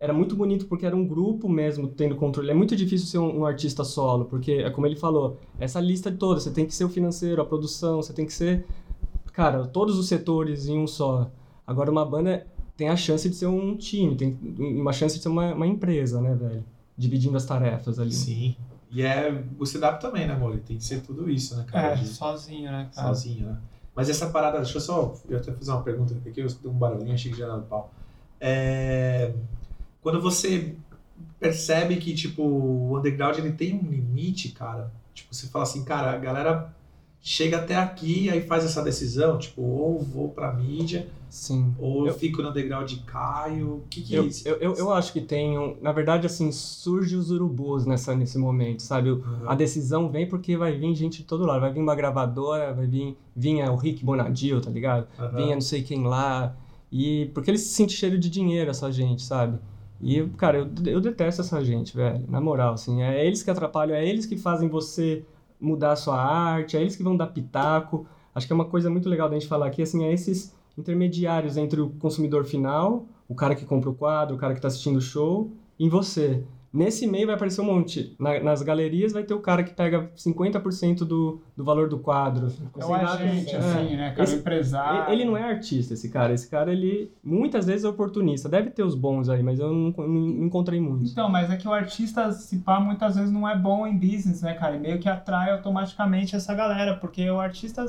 [0.00, 2.50] Era muito bonito porque era um grupo mesmo tendo controle.
[2.50, 6.10] É muito difícil ser um, um artista solo, porque é como ele falou, essa lista
[6.10, 8.64] toda, você tem que ser o financeiro, a produção, você tem que ser,
[9.32, 11.30] cara, todos os setores em um só.
[11.66, 12.46] Agora uma banda
[12.76, 16.20] tem a chance de ser um time, tem uma chance de ser uma, uma empresa,
[16.20, 16.64] né, velho?
[16.98, 18.12] Dividindo as tarefas ali.
[18.12, 18.56] Sim.
[18.90, 20.58] E é o setup também, né, Molly?
[20.58, 21.92] Tem que ser tudo isso, né, cara?
[21.92, 23.08] É, De- sozinho, né, cara?
[23.08, 23.58] sozinho, né?
[23.94, 25.14] Mas essa parada, deixa eu só.
[25.28, 27.62] Eu até fazer uma pergunta aqui, eu escutei um barulhinho, achei que já era no
[27.62, 27.92] pau.
[28.40, 29.32] É,
[30.02, 30.74] quando você
[31.38, 34.92] percebe que, tipo, o underground ele tem um limite, cara.
[35.14, 36.74] Tipo, você fala assim, cara, a galera
[37.20, 41.74] chega até aqui aí faz essa decisão, tipo, ou vou pra mídia, Sim.
[41.78, 43.74] ou eu, fico no underground e caio.
[43.76, 44.48] O que que Eu, é isso?
[44.48, 48.38] eu, eu, eu acho que tem um, na verdade assim surge os urubus nessa nesse
[48.38, 49.22] momento sabe Uhum.
[49.46, 52.86] a decisão vem porque vai vir gente de todo lado vai vir uma gravadora vai
[52.86, 55.36] vir vinha o Rick Bonadio tá ligado Aham.
[55.36, 56.56] vinha não sei quem lá
[56.90, 59.58] e porque eles sentem cheiro de dinheiro essa gente sabe
[60.00, 63.94] e cara eu, eu detesto essa gente velho na moral assim é eles que atrapalham
[63.94, 65.24] é eles que fazem você
[65.60, 68.88] mudar a sua arte é eles que vão dar pitaco acho que é uma coisa
[68.88, 73.34] muito legal da gente falar aqui assim é esses intermediários entre o consumidor final, o
[73.34, 76.44] cara que compra o quadro, o cara que está assistindo o show, e você.
[76.70, 78.14] Nesse meio vai aparecer um monte.
[78.18, 82.52] Na- nas galerias vai ter o cara que pega 50% do, do valor do quadro.
[82.78, 83.58] É o agente, é.
[83.58, 84.22] assim, né, cara?
[84.24, 85.12] Esse- empresário.
[85.12, 86.32] Ele não é artista, esse cara.
[86.34, 88.48] Esse cara, ele muitas vezes é oportunista.
[88.50, 91.12] Deve ter os bons aí, mas eu não, não- encontrei muitos.
[91.12, 94.42] Então, mas é que o artista, se pá, muitas vezes não é bom em business,
[94.42, 94.76] né, cara?
[94.76, 97.86] E meio que atrai automaticamente essa galera, porque o artista.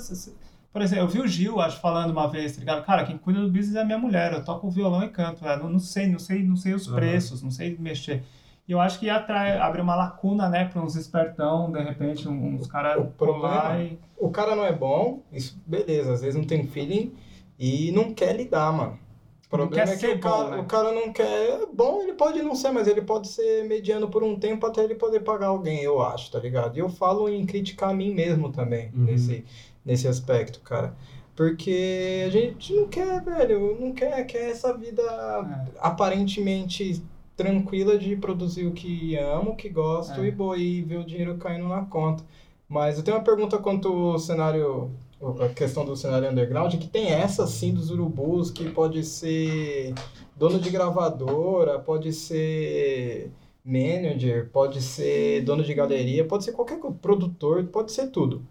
[0.71, 2.85] Por exemplo, eu vi o Gil, acho, falando uma vez, tá ligado?
[2.85, 5.63] Cara, quem cuida do business é a minha mulher, eu toco violão e canto, velho.
[5.63, 6.95] Não, não sei, não sei, não sei os Aham.
[6.95, 8.23] preços, não sei mexer.
[8.69, 12.53] E eu acho que atrai, abre uma lacuna, né, pra uns espertão, de repente, um-
[12.53, 13.97] uns caras o problema- pular e.
[14.15, 17.11] O cara não é bom, isso beleza, às vezes não tem feeling
[17.57, 18.99] e não quer lidar, mano.
[19.47, 20.57] O problema quer é que ser o cara, bom, né?
[20.59, 21.65] o cara não quer.
[21.73, 24.93] Bom, ele pode não ser, mas ele pode ser mediano por um tempo até ele
[24.93, 26.77] poder pagar alguém, eu acho, tá ligado?
[26.77, 29.05] E eu falo em criticar a mim mesmo também, Uhum.
[29.05, 29.43] nesse,
[29.83, 30.93] nesse aspecto, cara.
[31.35, 35.71] Porque a gente não quer, velho, não quer, quer essa vida É.
[35.79, 37.01] aparentemente
[37.39, 40.27] tranquila de produzir o que amo, o que gosto É.
[40.27, 42.21] e, boa, e ver o dinheiro caindo na conta.
[42.67, 44.91] Mas eu tenho uma pergunta quanto ao cenário,
[45.39, 49.93] a questão do cenário underground, que tem essa sim dos urubus, que pode ser
[50.35, 53.31] dono de gravadora, pode ser
[53.63, 58.41] manager, pode ser dono de galeria, pode ser qualquer produtor, pode ser tudo.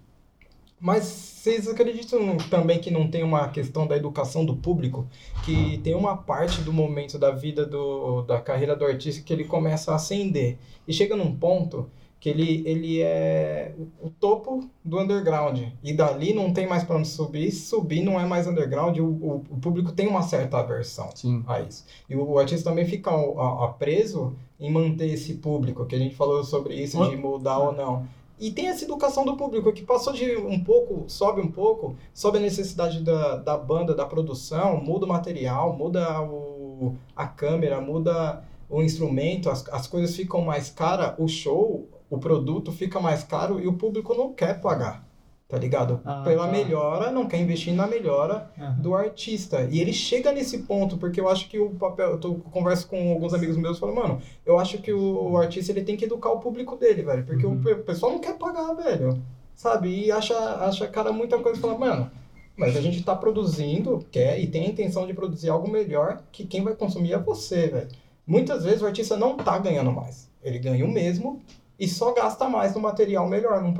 [0.80, 5.06] Mas vocês acreditam também que não tem uma questão da educação do público?
[5.44, 9.44] Que tem uma parte do momento da vida do, da carreira do artista que ele
[9.44, 10.58] começa a ascender.
[10.86, 15.60] E chega num ponto que ele, ele é o topo do underground.
[15.82, 17.50] E dali não tem mais para onde subir.
[17.52, 21.44] Subir não é mais underground, o, o, o público tem uma certa aversão Sim.
[21.46, 21.84] a isso.
[22.08, 25.98] E o, o artista também fica a, a preso em manter esse público, que a
[25.98, 28.06] gente falou sobre isso, de mudar ou não.
[28.40, 32.38] E tem essa educação do público, que passou de um pouco, sobe um pouco, sobe
[32.38, 38.44] a necessidade da, da banda, da produção, muda o material, muda o, a câmera, muda
[38.70, 43.60] o instrumento, as, as coisas ficam mais caras, o show, o produto fica mais caro
[43.60, 45.07] e o público não quer pagar,
[45.48, 46.00] tá ligado?
[46.04, 46.52] Ah, Pela tá.
[46.52, 48.76] melhora, não quer investir na melhora Aham.
[48.80, 49.66] do artista.
[49.70, 52.10] E ele chega nesse ponto, porque eu acho que o papel.
[52.12, 55.36] Eu tô, converso com alguns amigos meus e falo, mano, eu acho que o, o
[55.38, 57.24] artista ele tem que educar o público dele, velho.
[57.24, 57.54] Porque Uhum.
[57.54, 59.22] o pe- pessoal não quer pagar, velho.
[59.54, 59.88] Sabe?
[60.04, 62.10] E acha, acha cara muita coisa e fala, mano.
[62.56, 66.44] Mas a gente tá produzindo, quer e tem a intenção de produzir algo melhor que
[66.44, 67.88] quem vai consumir é você, velho.
[68.26, 70.28] Muitas vezes o artista não tá ganhando mais.
[70.42, 71.40] Ele ganha o mesmo
[71.78, 73.72] e só gasta mais no material melhor, num,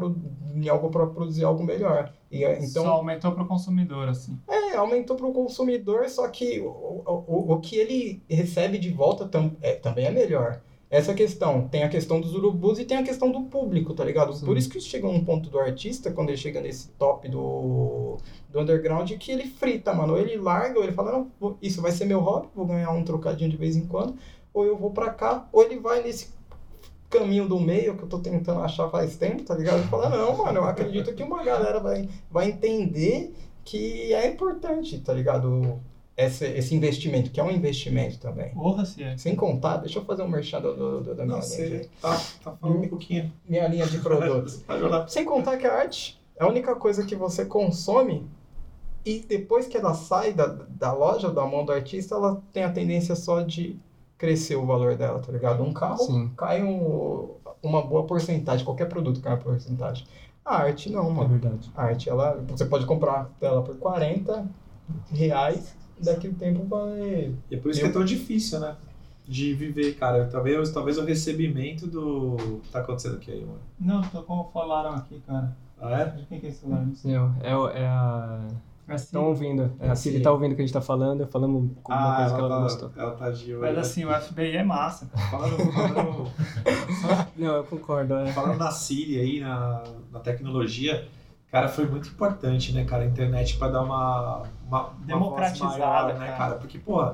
[0.54, 2.12] em algo para produzir algo melhor.
[2.30, 4.38] E, é, então, Só aumentou pro consumidor, assim.
[4.48, 8.90] é, aumentou para o consumidor, só que o, o, o- o que ele recebe de
[8.90, 10.60] volta tam, é, também é melhor.
[10.90, 14.32] Essa questão, tem a questão dos urubus e tem a questão do público, tá ligado?
[14.32, 14.46] Sim.
[14.46, 18.16] Por isso que chega um ponto do artista, quando ele chega nesse top do,
[18.50, 20.14] do underground, que ele frita, mano.
[20.14, 23.04] Ou ele larga, ou ele fala, não, isso vai ser meu hobby, vou ganhar um
[23.04, 24.14] trocadinho de vez em quando,
[24.54, 26.30] ou eu vou pra cá, ou ele vai nesse
[27.10, 29.78] caminho do meio que eu tô tentando achar faz tempo, tá ligado?
[29.78, 33.34] Ele fala, não, mano, eu acredito que uma galera vai, vai entender
[33.64, 35.78] que é importante, tá ligado?
[36.16, 38.50] Esse, esse investimento, que é um investimento também.
[38.50, 39.16] Porra, se é.
[39.16, 41.78] Sem contar, deixa eu fazer um merchan do, do- do- da minha, Não, linha, você
[41.82, 43.32] de, tá, tá falando um pouquinho.
[43.48, 44.64] minha linha de produtos.
[45.06, 48.28] Sem contar que a arte é a única coisa que você consome
[49.06, 52.72] e depois que ela sai da, da loja, da mão do artista, ela tem a
[52.72, 53.78] tendência só de
[54.18, 55.62] crescer o valor dela, tá ligado?
[55.62, 56.30] Um carro Sim.
[56.36, 57.30] cai um,
[57.62, 60.04] uma boa porcentagem, qualquer produto cai uma porcentagem.
[60.44, 61.28] A arte não, É mano.
[61.28, 61.70] verdade.
[61.76, 64.46] A arte, ela, você pode comprar ela por 40
[65.12, 67.32] reais, daqui o tempo vai...
[67.50, 68.74] E é por isso que é tão difícil, né?
[69.26, 70.26] De viver, cara.
[70.26, 72.62] Talvez, talvez o recebimento do.
[72.72, 73.58] Tá acontecendo aqui aí, mano.
[73.78, 75.54] Não, tocou o falaram aqui, cara.
[75.78, 76.04] Ah, é?
[76.06, 76.86] De quem que é esse celular?
[77.04, 78.40] Não é, o- é a.
[78.88, 79.72] Assim, Estão ouvindo.
[79.80, 82.16] É, a Siri tá ouvindo o que a gente tá falando, falando com uma Ah,
[82.16, 82.92] coisa que ela, ela tá, gostou.
[82.96, 83.60] ela tá de olho.
[83.60, 85.06] Mas assim, o FBI é massa.
[85.30, 86.30] Falando, falando,
[87.36, 88.14] Não, eu concordo.
[88.14, 88.32] É.
[88.32, 91.06] falando na Siri aí, na, na tecnologia,
[91.52, 93.02] cara, foi muito importante, né, cara?
[93.02, 94.42] A internet pra dar uma.
[94.66, 96.36] uma uma Democratizada, voz maior, né, cara.
[96.38, 96.54] cara?
[96.56, 97.04] Porque, pô,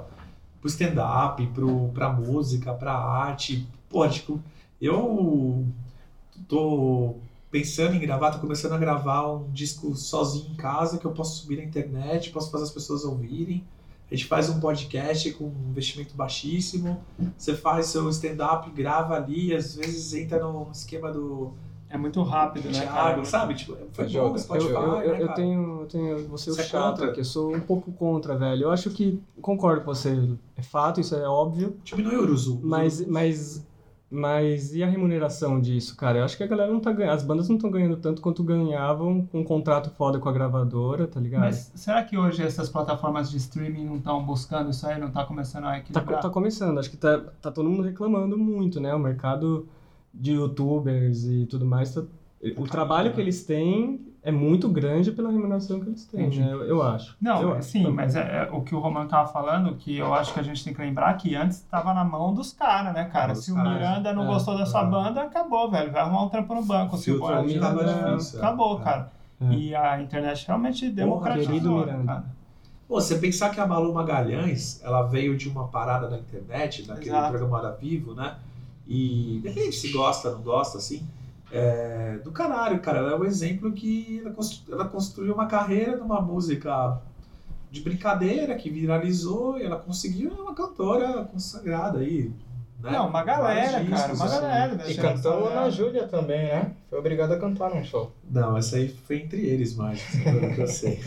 [0.60, 1.50] pro stand-up,
[1.92, 4.40] pra música, pra arte, pô, tipo,
[4.80, 5.66] eu
[6.48, 7.16] tô
[7.54, 11.40] pensando em gravar, tô começando a gravar um disco sozinho em casa que eu posso
[11.40, 13.64] subir na internet, posso fazer as pessoas ouvirem.
[14.10, 17.00] A gente faz um podcast com um investimento baixíssimo.
[17.38, 21.52] Você faz seu stand-up, grava ali, às vezes entra no esquema do
[21.88, 23.10] É muito rápido, né, cara?
[23.10, 23.54] Thiago, sabe?
[23.54, 24.30] Tipo, foi Joga.
[24.30, 26.28] bom Eu, Spotify, eu, eu, né, eu tenho, eu tenho.
[26.30, 27.10] Você é chato contra?
[27.12, 28.64] aqui, eu sou um pouco contra, velho.
[28.64, 29.22] Eu acho que.
[29.40, 30.36] Concordo com você.
[30.56, 31.76] É fato, isso é óbvio.
[31.84, 32.58] Diminui o uso.
[32.64, 33.64] Mas, mas,
[34.14, 36.18] mas e a remuneração disso, cara?
[36.18, 37.14] Eu acho que a galera não tá ganhando.
[37.14, 41.06] As bandas não estão ganhando tanto quanto ganhavam com um contrato foda com a gravadora,
[41.06, 41.40] tá ligado?
[41.42, 44.98] Mas será que hoje essas plataformas de streaming não estão buscando isso aí?
[45.00, 46.20] Não tá começando a Tá, equilibrar?
[46.20, 48.94] tá começando, acho que tá, tá todo mundo reclamando muito, né?
[48.94, 49.66] O mercado
[50.12, 52.04] de youtubers e tudo mais, tá-
[52.56, 56.48] o trabalho que eles têm é muito grande pela remuneração que eles têm, né?
[56.50, 57.14] Eu, eu acho.
[57.20, 57.68] Não, eu acho.
[57.68, 60.42] sim, mas é, é o que o Romano tava falando, que eu acho que a
[60.42, 63.34] gente tem que lembrar que antes estava na mão dos caras, né, cara?
[63.34, 63.74] Dos Se o caras.
[63.74, 64.86] Miranda não É, gostou da sua é.
[64.86, 65.92] banda, acabou, velho.
[65.92, 66.96] Vai arrumar um trampo no banco.
[66.96, 67.42] Se o Boy tava
[67.82, 68.42] Miranda, difícil, é.
[68.42, 68.82] acabou, É.
[68.82, 69.12] cara.
[69.42, 69.44] É.
[69.52, 72.04] E a internet realmente democratizou, querido né, Miranda.
[72.06, 72.24] cara.
[72.88, 77.08] Pô, você pensar que a Malu Magalhães, ela veio de uma parada na internet, naquele
[77.10, 77.28] Exato.
[77.30, 78.36] programa da Vivo, né?
[78.86, 81.06] E depende se gosta ou não gosta, assim.
[81.56, 82.98] É, do caralho, cara.
[82.98, 86.98] Ela é um exemplo que ela, constru- ela construiu uma carreira numa música
[87.70, 92.30] de brincadeira que viralizou e ela conseguiu uma cantora consagrada aí.
[92.82, 92.90] Né?
[92.92, 94.40] Não, uma galera, Vários cara, discos, uma assim.
[94.42, 94.74] galera.
[94.76, 95.50] da E cantou dela.
[95.52, 96.72] Ana Júlia também, né?
[96.90, 98.12] Foi obrigada a cantar num show.
[98.30, 100.02] Não, essa aí foi entre eles mais,
[100.54, 101.00] que eu sei.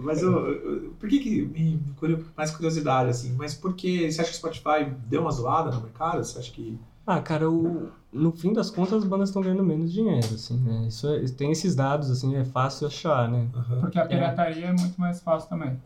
[0.00, 3.34] Mas eu, eu- por que que me curio- mais curiosidade assim?
[3.36, 6.24] Mas por que você acha que o Spotify deu uma zoada no mercado?
[6.24, 9.92] Você acha que Ah, cara, o, no fim das contas as bandas estão ganhando menos
[9.92, 10.86] dinheiro, assim, né?
[10.88, 13.48] Isso é- tem esses dados, assim, é fácil achar, né?
[13.54, 13.80] Aham.
[13.80, 15.76] Porque a pirataria é muito mais fácil também.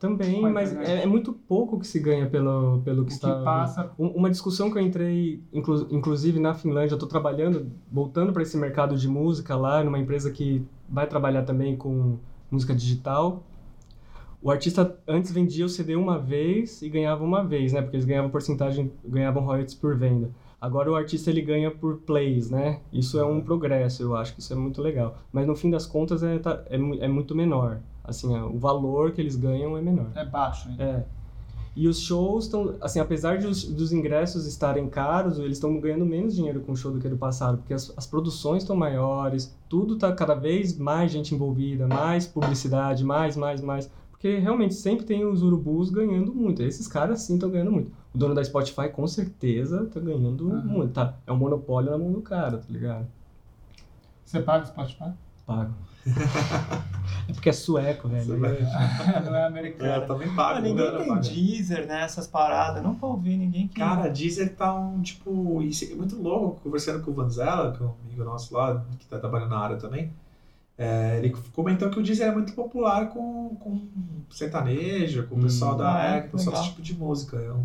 [0.00, 0.90] Também, mas internet.
[1.00, 3.34] é, é muito pouco que se ganha pelo, pelo que O está...
[3.38, 7.70] que passa Um- Uma discussão que eu entrei, inclu- inclusive na Finlândia, eu estou trabalhando,
[7.90, 12.16] voltando para esse mercado de música lá, numa empresa que vai trabalhar também com
[12.50, 13.42] música digital.
[14.40, 17.82] O artista antes vendia o CD uma vez e ganhava uma vez, né?
[17.82, 20.30] Porque eles ganhavam porcentagem, ganhavam royalties por venda.
[20.60, 22.80] Agora o artista ele ganha por plays, né?
[22.92, 25.16] Isso é um progresso, eu acho que isso é muito legal.
[25.32, 27.78] Mas no fim das contas é, tá- é, é muito menor.
[28.02, 30.06] Assim, é, o valor que eles ganham é menor.
[30.14, 30.68] é baixo.
[30.70, 30.76] hein?
[30.80, 31.04] É.
[31.76, 36.04] E os shows estão, assim, apesar de os, dos ingressos estarem caros, eles estão ganhando
[36.04, 39.56] menos dinheiro com o show do que do passado, porque as, as produções estão maiores,
[39.68, 43.88] tudo tá cada vez mais gente envolvida, mais publicidade, mais, mais, mais.
[44.10, 46.64] Porque realmente sempre tem os urubus ganhando muito.
[46.64, 47.92] Esses caras sim estão ganhando muito.
[48.18, 50.64] O dono da Spotify com certeza tá ganhando Aham.
[50.64, 50.92] muito.
[50.92, 51.14] Tá?
[51.24, 53.06] É um monopólio na mão do cara, tá ligado?
[54.24, 55.12] Você paga o Spotify?
[55.46, 55.72] Pago.
[57.28, 58.40] é porque é sueco, velho.
[58.40, 58.58] Vai-
[59.24, 60.06] não é É, americano.
[60.08, 60.60] também Ah, pago.
[60.62, 61.20] ninguém né, tem paga.
[61.20, 62.02] Deezer, né?
[62.02, 62.82] Essas paradas.
[62.82, 63.78] Não pra ouvir ninguém que.
[63.78, 67.80] Cara, a Deezer tá um, tipo, isso é muito louco, conversando com o Vanzella, que
[67.80, 70.10] é um amigo nosso lá, que tá trabalhando na área também,
[70.76, 73.80] é, ele comentou que o Deezer é muito popular com, com
[74.30, 75.42] sertanejo, com o Hum.
[75.42, 76.16] pessoal da Ah, é?
[76.16, 77.64] é, com o pessoal desse tipo de música, é um,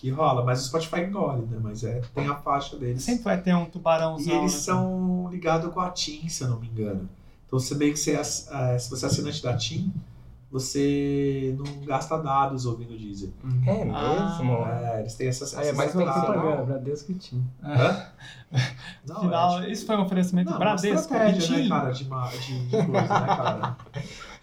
[0.00, 3.02] que rola, mas o Spotify engole, né, mas é, tem a faixa deles.
[3.02, 4.32] Sempre vai ter um E tubarãozão.
[4.38, 4.58] eles né?
[4.60, 7.08] são ligados com a TIM, se eu não me engano.
[7.46, 9.92] Então, você meio que você, eh, se você é assinante da TIM,
[10.50, 13.30] você não gasta dados ouvindo o Deezer.
[13.66, 14.38] É Ah.
[14.38, 14.66] mesmo?
[14.66, 16.24] É, eles têm essas, Ah, é mais entradas.
[16.24, 17.44] propaganda, Bradesco e TIM.
[17.62, 18.06] Hã?
[19.06, 21.12] Não, Final, é, tipo, isso foi um oferecimento não, uma Bradesco.
[21.14, 21.68] né, Tim.
[21.68, 23.76] cara, de, de, de coisa, né, cara?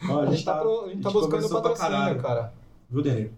[0.09, 2.53] Ó, A gente tá, pro- a gente tá buscando patrocínio, cara.
[2.89, 3.29] Viu, Denê?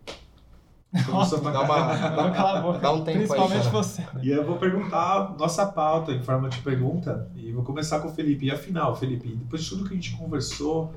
[0.92, 2.16] Nossa, Conversou pra Dá uma, caralho.
[2.16, 2.80] Não, cala a boca.
[2.82, 3.70] dá um tempo aí, Principalmente cara.
[3.70, 4.08] você.
[4.24, 7.30] E eu vou perguntar nossa pauta em forma de pergunta.
[7.36, 8.48] E vou começar com o Felipe.
[8.48, 10.92] E afinal, Felipe, depois de tudo que a gente conversou,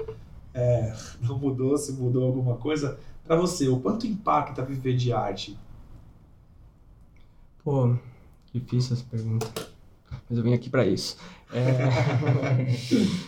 [0.55, 5.59] é, não mudou, se mudou alguma coisa, pra você, o quanto impacta viver de arte?
[7.63, 7.95] Pô,
[8.53, 9.47] difícil essa pergunta.
[10.29, 11.19] Mas eu vim aqui pra isso.
[11.53, 11.89] É...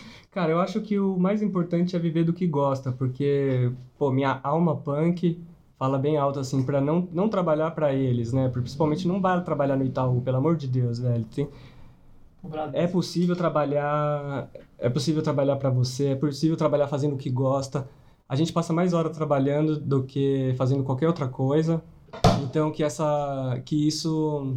[0.31, 4.41] Cara, eu acho que o mais importante é viver do que gosta, porque, pô, minha
[4.43, 5.41] alma punk
[5.77, 8.49] fala bem alto, assim, pra não, não trabalhar pra eles, né?
[8.49, 11.25] Principalmente não vai trabalhar no Itaú, pelo amor de Deus, velho.
[11.25, 11.49] Tem,
[12.73, 17.87] é possível trabalhar, é possível trabalhar para você, é possível trabalhar fazendo o que gosta.
[18.27, 21.81] A gente passa mais hora trabalhando do que fazendo qualquer outra coisa.
[22.43, 24.55] Então que essa, que isso,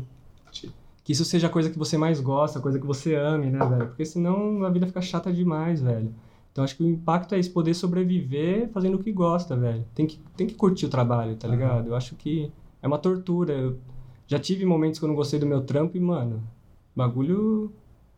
[1.02, 3.58] que isso seja a coisa que você mais gosta, a coisa que você ame, né,
[3.66, 3.88] velho?
[3.88, 6.14] Porque senão a vida fica chata demais, velho.
[6.58, 9.84] Então acho que o impacto é isso, poder sobreviver fazendo o que gosta, velho.
[9.94, 11.86] Tem que, tem que curtir o trabalho, tá ligado?
[11.86, 12.50] Eu acho que
[12.82, 13.52] é uma tortura.
[13.52, 13.78] Eu
[14.26, 16.42] já tive momentos que eu não gostei do meu trampo e, mano,
[16.96, 17.72] bagulho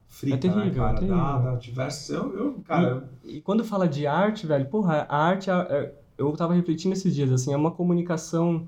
[0.08, 0.96] Frita, É terrível, né, cara?
[0.96, 1.18] é terrível.
[1.18, 2.08] Dá, dá diversos.
[2.08, 6.32] Eu, eu cara, E quando fala de arte, velho, porra, a arte, é- é- eu
[6.32, 8.66] tava refletindo esses dias, assim, é uma comunicação,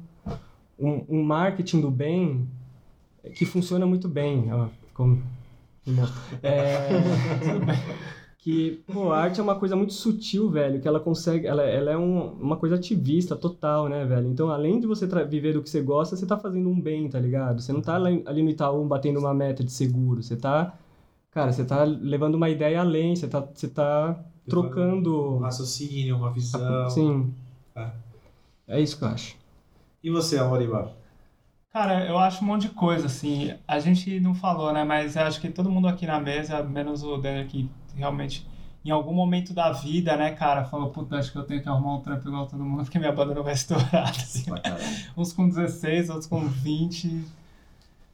[0.78, 2.46] um, um marketing do bem
[3.36, 4.52] que funciona muito bem.
[4.52, 5.22] Ó, como...
[5.86, 6.04] Não.
[6.42, 6.90] É,
[8.42, 11.92] que, pô, a arte é uma coisa muito sutil, velho, que ela consegue, ela, ela
[11.92, 14.26] é um- uma coisa ativista total, né, velho?
[14.28, 17.20] Então, além de você viver do que você gosta, você tá fazendo um bem, tá
[17.20, 17.62] ligado?
[17.62, 20.76] Você não tá ali no Itaú batendo uma meta de seguro, você tá,
[21.30, 25.38] cara, você tá levando uma ideia além, você tá, você tá um trocando...
[25.38, 26.90] raciocínio, uma visão.
[26.90, 27.32] Sim.
[27.76, 27.90] É.
[28.66, 29.36] É isso que eu acho.
[30.02, 30.90] E você, Amoriba?
[31.72, 33.54] Cara, eu acho um monte de coisa, assim.
[33.68, 34.82] A gente não falou, né?
[34.82, 38.46] Mas eu acho que todo mundo aqui na mesa, menos o Daniel, que realmente,
[38.84, 41.96] em algum momento da vida, né, cara, falou, puta, acho que eu tenho que arrumar
[41.96, 44.50] um trampo igual todo mundo, porque minha banda não vai estourar, assim.
[45.16, 47.24] Uns com 16, outros com 20.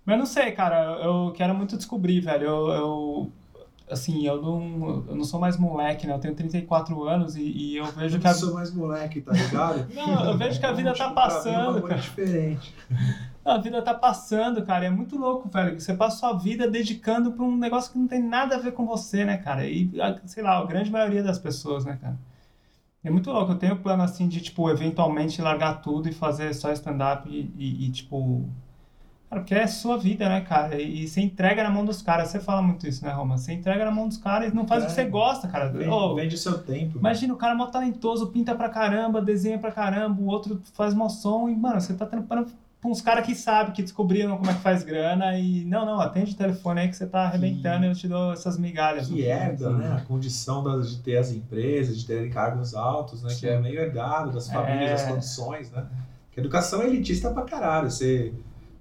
[0.05, 2.47] Mas não sei, cara, eu quero muito descobrir, velho.
[2.47, 3.33] Eu, eu
[3.91, 6.14] assim, eu não, eu não sou mais moleque, né?
[6.14, 9.20] Eu tenho 34 anos e, e eu vejo Eu que a não sou mais moleque,
[9.20, 9.87] tá ligado?
[9.95, 12.01] Não, eu vejo que a vida tá passando, é bagulho cara.
[12.01, 12.74] diferente.
[13.49, 14.84] A vida tá passando, cara.
[14.86, 15.80] É muito louco, velho.
[15.80, 18.86] Você passa sua vida dedicando pra um negócio que não tem nada a ver com
[18.86, 19.66] você, né, cara?
[19.66, 19.90] E,
[20.26, 22.18] sei lá, a grande maioria das pessoas, né, cara?
[23.03, 23.53] É muito louco.
[23.53, 27.86] Eu tenho plano, assim, de, tipo, eventualmente largar tudo e fazer só stand-up e, e,
[27.86, 28.44] e, tipo...
[29.30, 30.80] Cara, porque é sua vida, né, cara?
[30.80, 32.28] E, e você entrega na mão dos caras.
[32.28, 33.36] Você fala muito isso, né, Roma?
[33.38, 35.18] Você entrega na mão dos caras e não faz o que você Entrega.
[35.18, 35.68] gosta, cara.
[35.70, 36.99] Vende, Ô, vende o seu tempo.
[36.99, 40.94] Imagina, o cara é mó talentoso, pinta pra caramba, desenha pra caramba, o outro faz
[40.94, 42.51] mó som e, mano, você tá trampando
[42.83, 46.01] com uns caras que sabem, que descobriram como é que faz grana e, não, não,
[46.01, 49.09] atende o telefone aí que você tá arrebentando e eu te dou essas migalhas.
[49.09, 49.97] que herda, né?
[49.97, 53.31] A condição das- de ter as empresas, de terem cargos altos, né?
[53.31, 53.47] Que Sim.
[53.49, 54.93] é meio herdado das famílias, É.
[54.93, 55.87] das condições, né?
[56.31, 57.91] Que a educação é elitista pra caralho.
[57.91, 58.33] Você,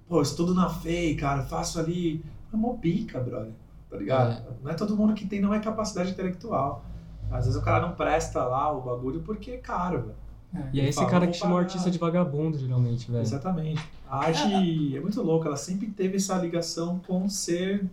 [0.08, 2.24] pô, estudo na FEI, cara, faço ali.
[2.52, 3.52] É mó pica, brother.
[3.90, 4.42] Tá ligado?
[4.62, 6.84] Não é todo mundo que tem, não é capacidade intelectual.
[7.30, 10.14] Às vezes o cara não presta lá o bagulho porque é caro, velho.
[10.72, 11.66] E é esse Fala, cara que chama o pagar.
[11.66, 13.22] artista de vagabundo, geralmente, velho.
[13.22, 13.82] Exatamente.
[14.08, 17.84] A arte é muito louca, ela sempre teve essa ligação com ser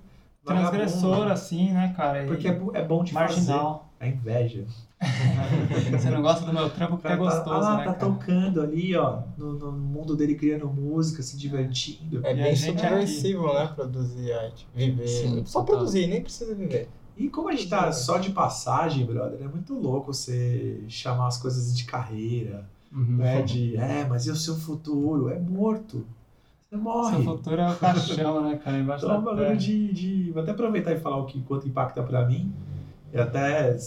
[0.43, 1.31] vagabundo, Transgressor, né?
[1.31, 2.25] assim, né, cara?
[2.25, 3.89] Porque é, é bom de marginal.
[3.99, 4.11] fazer.
[4.11, 4.65] É inveja.
[5.91, 8.11] Você não gosta do meu trampo porque é cara tá, gostoso, ah, né, tá cara?
[8.11, 12.25] tocando ali, ó, no, no mundo dele criando música, se divertindo.
[12.25, 13.67] É E bem subversivo, né?
[13.75, 14.67] Produzir arte.
[14.73, 15.07] Viver.
[15.07, 15.75] Sim, Só total.
[15.77, 16.87] produzir, nem precisa viver.
[17.17, 21.37] E como a gente tá só de passagem, brother, é muito louco você chamar as
[21.37, 23.17] coisas de carreira, Uhum.
[23.17, 23.41] né?
[23.41, 25.29] De, é, mas e o seu futuro?
[25.29, 26.05] É morto.
[26.69, 27.23] Você Seu morre.
[27.23, 28.77] futuro é o caixão, né, cara?
[28.79, 29.57] Embaixo Então, é um da bagulho terra.
[29.57, 30.31] de, de.
[30.31, 32.51] Vou até aproveitar e falar o que quanto impacta pra mim.
[33.13, 33.77] E até.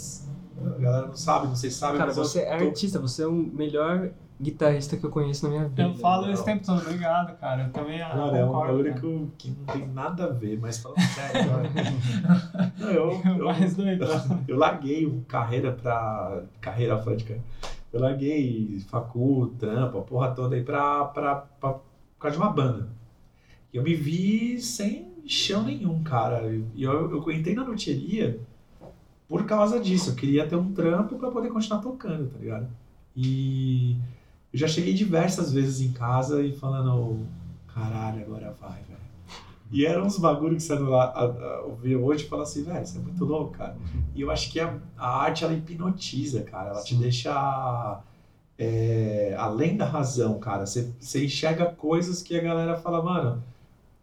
[0.65, 2.99] A galera não sabe, não sei se sabe, Cara, mas eu você é tô- artista,
[2.99, 4.11] você é o melhor
[4.41, 5.83] guitarrista que eu conheço na minha vida.
[5.83, 6.35] Eu falo Não.
[6.35, 7.65] o tempo todo, obrigado, cara.
[7.65, 8.73] Eu também ah, Cara, é um concordo.
[8.73, 9.01] bagulho cara.
[9.37, 11.51] que, eu- não tem nada a ver, mas falando sério.
[12.79, 14.07] Não, eu, eu, Mais doido.
[14.47, 16.43] eu larguei carreira pra.
[16.61, 17.45] Carreira fã de carreira.
[17.93, 21.83] Eu larguei facu, trampo, a porra toda aí pra, pra, pra, por
[22.21, 22.89] causa de uma banda.
[23.73, 26.43] E eu me vi sem chão nenhum, cara.
[26.75, 28.39] E eu, eu entrei na loteria
[29.27, 30.11] por causa disso.
[30.11, 32.69] Eu queria ter um trampo pra poder continuar tocando, tá ligado?
[33.17, 33.97] E
[34.53, 37.27] eu já cheguei diversas vezes em casa e falando,
[37.75, 38.99] caralho, agora vai, velho.
[39.71, 42.83] E eram uns bagulho que você não a- a- ouvir hoje e fala assim, velho,
[42.83, 43.77] isso é muito louco, cara.
[44.15, 46.71] E eu acho que a, a arte, ela hipnotiza, cara.
[46.71, 47.01] Ela te Sim.
[47.01, 48.01] deixa
[48.59, 50.67] é, além da razão, cara.
[50.67, 53.43] Você, você enxerga coisas que a galera fala, mano,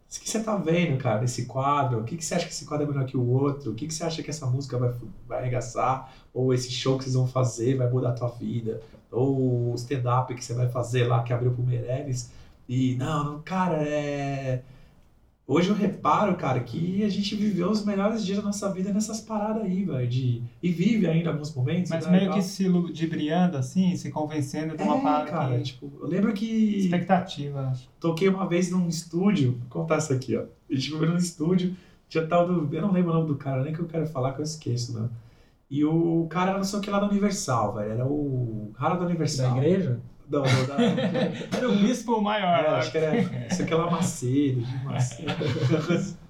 [0.08, 2.00] o que você tá vendo, cara, nesse quadro?
[2.00, 3.72] O que, que você acha que esse quadro é melhor que o outro?
[3.72, 4.94] O que, que você acha que essa música vai,
[5.28, 6.12] vai arregaçar?
[6.32, 8.80] Ou esse show que vocês vão fazer vai mudar a tua vida?
[9.10, 12.30] Ou o stand-up que você vai fazer lá, que abriu pro Meirelles?
[12.68, 14.62] E, não, cara, é...
[15.48, 19.20] Hoje eu reparo, cara, que a gente viveu os melhores dias da nossa vida nessas
[19.20, 20.08] paradas aí, velho.
[20.08, 20.42] De...
[20.60, 21.88] E vive ainda alguns momentos.
[21.88, 25.62] Mas né, meio que se ludibriando, assim, se convencendo de uma É, parada cara, que...
[25.62, 26.44] tipo, eu lembro que
[26.78, 27.88] Expectativa, acho.
[28.00, 30.42] toquei uma vez num estúdio, vou contar isso aqui, ó.
[30.68, 31.76] A gente foi num estúdio,
[32.08, 32.74] tinha tal do.
[32.74, 34.98] Eu não lembro o nome do cara, nem que eu quero falar que eu esqueço,
[35.00, 35.08] né?
[35.68, 37.90] E o cara era não sei o que lá da Universal, velho.
[37.92, 39.56] Era o cara da Da Universal.
[39.56, 40.00] igreja?
[40.28, 40.76] Não, não, da,
[41.56, 42.64] Era o bispo maior.
[42.64, 43.46] É, acho que era.
[43.46, 46.16] Isso aqui é lá Macedo, de Macedo.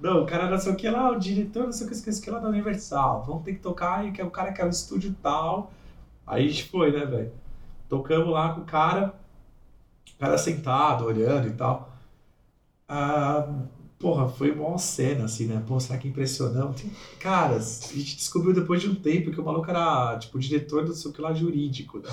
[0.00, 2.02] Não, o cara não sei o que lá, o diretor não sei o que, não
[2.02, 3.22] sei o que lá da Universal.
[3.24, 5.70] Vamos ter que tocar, e que é o cara quer o estúdio tal.
[6.26, 7.30] Aí a gente foi, né, velho?
[7.88, 9.14] Tocamos lá com o cara,
[10.16, 11.88] o cara sentado, olhando e tal.
[12.88, 13.48] Ah,
[14.02, 15.62] porra, foi uma cena, assim, né?
[15.66, 16.80] Pô, será que impressionamos?
[16.82, 16.90] Tem-
[17.20, 20.92] Cara, a gente descobriu depois de um tempo que o maluco era, tipo, diretor do
[20.94, 21.98] sei o que lá jurídico.
[22.00, 22.04] Né?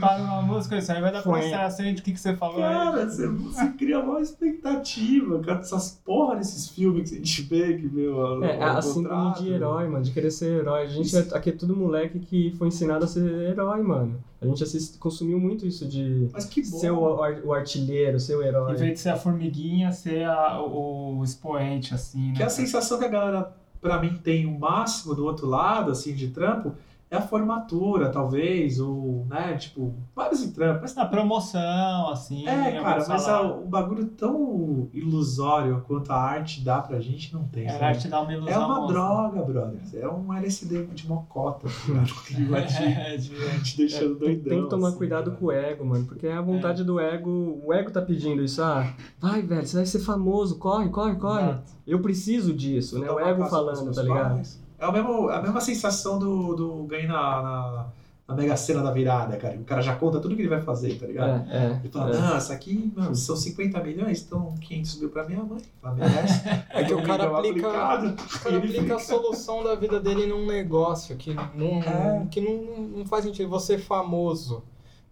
[0.00, 2.20] Para uma música, isso aí vai dar pra mostrar a cena de o que, que
[2.20, 2.74] você falou aí.
[2.74, 7.74] Cara, você, você cria uma expectativa, cara, essas porra desses filmes que a gente vê,
[7.78, 9.42] que, meu, É, ao assim como contrário.
[9.42, 10.82] de herói, mano, de querer ser herói.
[10.82, 14.22] A gente é, aqui é tudo moleque que foi ensinado a ser herói, mano.
[14.42, 16.78] A gente assiste, consumiu muito isso de Mas que bom.
[16.78, 18.74] ser o, ar- o artilheiro, ser o Em herói.
[18.76, 22.34] vez de ser a formiguinha, ser a- o, o expoente, assim, né?
[22.36, 26.14] Que a sensação que a galera, pra mim, tem o máximo do outro lado, assim,
[26.14, 26.72] de trampo,
[27.14, 30.80] é a formatura, talvez, ou, né, tipo, vários em trampo.
[30.82, 32.46] Mas A promoção, assim.
[32.46, 33.50] É, cara, mas salário.
[33.50, 37.66] é um bagulho tão ilusório quanto a arte dá pra gente, não tem.
[37.66, 38.52] É, a arte dá uma ilusão.
[38.52, 38.92] É uma monstra.
[38.94, 39.80] droga, brother.
[39.94, 42.04] É um LSD de mocota, tá?
[42.26, 43.30] Que vai te, É, de-
[43.62, 44.44] te deixando Tem, doidão.
[44.50, 45.36] tem que tomar assim, cuidado cara.
[45.36, 47.60] com o ego, mano, porque é a vontade do ego.
[47.64, 51.42] O ego tá pedindo isso, ah, vai, velho, você vai ser famoso, corre, corre, corre.
[51.44, 51.72] Exato.
[51.86, 53.10] Eu preciso disso, né?
[53.10, 54.34] O ego falando, tá ligado?
[54.36, 54.63] pais.
[54.84, 57.86] É, o mesmo, a mesma sensação do, do ganho na, na,
[58.28, 59.56] na Mega Sena da virada, cara.
[59.56, 61.50] O cara já conta tudo que ele vai fazer, tá ligado?
[61.50, 61.80] É, é.
[61.82, 62.20] Ele fala, é.
[62.20, 65.62] não, isso aqui, mano, são 50 milhões, então 500 mil pra minha mãe.
[65.82, 66.42] Ela merece.
[66.68, 71.16] É que o cara aplica, o cara aplica a solução da vida dele num negócio
[71.16, 72.26] que não, É.
[72.30, 73.48] que não, não faz sentido.
[73.48, 74.62] Você famoso.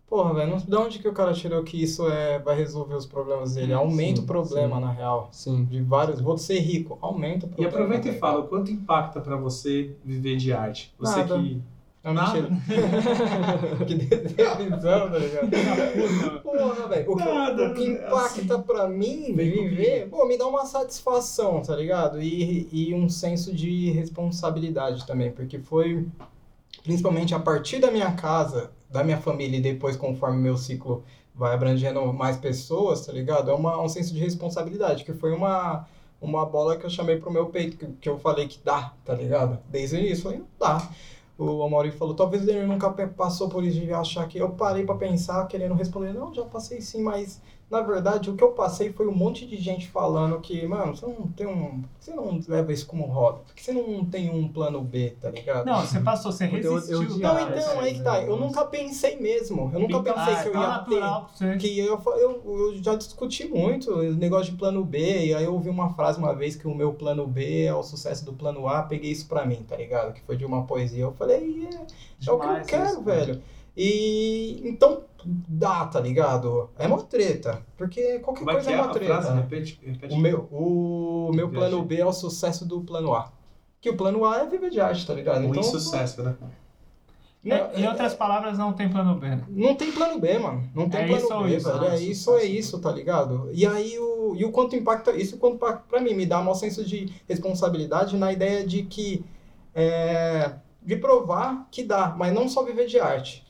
[0.08, 3.06] Porra, velho, não- de onde que o cara tirou que isso é, vai resolver os
[3.06, 3.72] problemas dele?
[3.72, 4.82] Aumenta sim, o problema, sim.
[4.82, 5.28] na real.
[5.32, 5.64] Sim.
[5.64, 6.20] De vários.
[6.20, 6.98] Vou ser rico.
[7.00, 7.76] Aumenta o E problema.
[7.84, 10.92] aproveita e fala, o quanto impacta pra você viver de arte?
[10.98, 11.38] Você Nada.
[11.38, 11.62] que...
[12.04, 12.40] É Nada.
[12.42, 13.84] mentira.
[13.86, 15.50] que decepção, tá ligado?
[16.42, 17.12] Porra, velho.
[17.12, 18.62] O, que- o que é impacta assim.
[18.64, 22.20] pra mim viver, pô, me dá uma satisfação, tá ligado?
[22.20, 26.04] E, e um senso de responsabilidade também, porque foi
[26.82, 31.02] principalmente a partir da minha casa, da minha família e depois conforme meu ciclo
[31.34, 33.50] vai abrangendo mais pessoas, tá ligado?
[33.50, 35.86] É uma, um senso de responsabilidade, que foi uma,
[36.20, 39.14] uma bola que eu chamei pro meu peito, que, que eu falei que dá, tá
[39.14, 39.58] ligado?
[39.68, 40.90] Desde o início, eu falei, não dá.
[41.38, 44.94] O Amaury falou, talvez ele nunca passou por isso de achar que eu parei pra
[44.94, 47.40] pensar, querendo responder, não, já passei sim, mas
[47.72, 51.06] na verdade o que eu passei foi um monte de gente falando que, mano, você
[51.06, 51.82] não tem um.
[51.98, 55.64] Você não leva isso como hobby, porque você não tem um plano B, tá ligado?
[55.64, 57.18] Não, você passou, você Eu- eu resistiu.
[57.18, 57.58] Não, cara.
[57.58, 58.22] então, aí que tá.
[58.22, 59.70] Eu nunca pensei mesmo.
[59.72, 61.58] Eu nunca Então, pensei ah, que eu ia natural ter.
[61.58, 65.54] Que eu, eu, eu já discuti muito o negócio de plano B, e aí eu
[65.54, 68.68] ouvi uma frase uma vez que o meu plano B é o sucesso do plano
[68.68, 70.12] A, peguei isso pra mim, tá ligado?
[70.12, 71.04] Que foi de uma poesia.
[71.04, 73.42] Eu falei, é, é o que eu quero, isso, velho.
[73.76, 76.70] E então dá, tá ligado?
[76.78, 77.62] É uma treta.
[77.76, 79.12] Porque qualquer Como é coisa é, é uma a treta.
[79.22, 79.34] frase?
[79.36, 80.14] Repete, repete.
[80.14, 83.32] O meu, o meu plano B é o sucesso do plano A.
[83.80, 85.46] Que o plano A é viver de arte, tá ligado?
[85.48, 86.36] O insucesso, né?
[87.44, 89.28] É, em outras palavras, não tem plano B.
[89.28, 89.44] né?
[89.48, 90.70] Não tem plano B, mano.
[90.72, 91.80] Não tem É plano isso B, isso, velho.
[91.80, 91.96] né?
[91.96, 93.50] É isso ou é isso, tá ligado?
[93.52, 95.10] E aí o, e o quanto impacta.
[95.10, 99.24] Isso quanto impacta pra mim, me dá um senso de responsabilidade na ideia de que.
[99.74, 103.41] É, de provar que dá, mas não só viver de arte.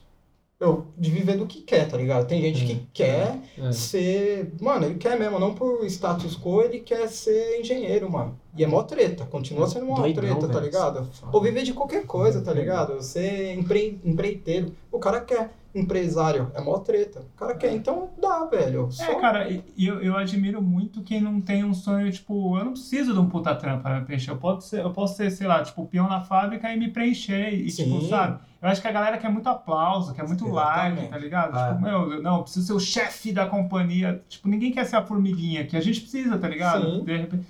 [0.59, 2.27] Eu, de viver do que quer, tá ligado?
[2.27, 3.71] Tem gente que quer É.
[3.73, 4.53] ser.
[4.61, 8.39] Mano, ele quer mesmo, não por status quo, ele quer ser engenheiro, mano.
[8.55, 11.09] E é mó treta, continua sendo mó Doidão, treta, tá ligado?
[11.31, 13.01] Ou viver de qualquer coisa, tá ligado?
[13.01, 13.99] Ser empre...
[14.05, 14.71] empreiteiro.
[14.91, 17.21] O cara quer empresário, é mó treta.
[17.35, 18.91] O cara quer, então dá, velho.
[18.91, 19.03] Só...
[19.03, 23.11] É, cara, eu, eu admiro muito quem não tem um sonho, tipo, eu não preciso
[23.11, 24.31] de um puta me preencher.
[24.31, 27.53] Eu posso ser, eu posso ser, sei lá, tipo, peão na fábrica e me preencher.
[27.53, 28.09] E, tipo, Sim.
[28.09, 28.39] sabe?
[28.61, 31.09] Eu acho que a galera quer muito aplauso, quer muito like, Exatamente.
[31.09, 31.57] tá ligado?
[31.57, 31.69] É.
[31.69, 34.23] Tipo, meu, não, eu preciso ser o chefe da companhia.
[34.29, 36.99] Tipo, ninguém quer ser a formiguinha, que a gente precisa, tá ligado?
[36.99, 37.03] Sim.
[37.03, 37.45] De repente,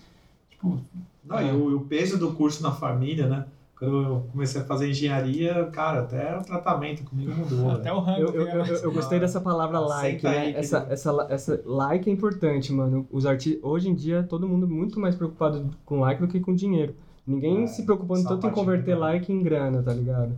[1.25, 3.45] Não, e o, e o peso do curso na família, né?
[3.77, 7.71] Quando eu comecei a fazer engenharia, cara, até o tratamento comigo mudou.
[7.71, 7.95] até velho.
[7.95, 8.21] o rango.
[8.21, 8.79] Eu, eu, veio, eu, né?
[8.83, 10.37] eu gostei dessa palavra like, né?
[10.37, 10.93] aí, Essa, querido.
[10.93, 13.05] essa, essa like é importante, mano.
[13.11, 16.53] Os artistas, hoje em dia, todo mundo muito mais preocupado com like do que com
[16.55, 16.95] dinheiro.
[17.25, 19.13] Ninguém É, se preocupando tanto em é converter verdade.
[19.13, 20.33] like em grana, tá ligado?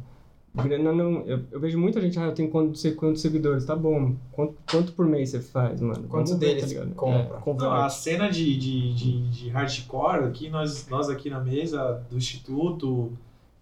[0.64, 1.22] Grana não.
[1.26, 4.16] Eu, eu vejo muita gente, ah, eu tenho quantos, sei quantos seguidores, tá bom.
[4.32, 6.04] Quanto, quanto por mês você faz, mano?
[6.08, 6.96] Quantos Vamos ver, deles ligado?
[6.96, 7.66] compra?
[7.66, 7.68] É.
[7.70, 12.18] Não, a cena de, de, de, de hardcore aqui, nós, nós aqui na mesa do
[12.18, 13.12] Instituto,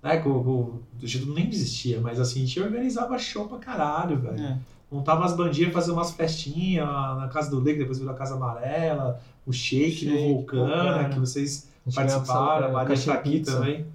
[0.01, 4.17] né, o, o- do Instituto nem existia, mas assim, a gente organizava show pra caralho,
[4.19, 4.39] velho.
[4.39, 4.57] É.
[4.91, 8.35] Montava as bandinhas, fazia umas festinhas na casa do Lê, que depois virou a Casa
[8.35, 11.09] Amarela, o Shake, no Shake, Vulcana, Vulcana.
[11.09, 13.55] que vocês participaram, a sal- Maria caixinha tá aqui pizza.
[13.57, 13.85] também.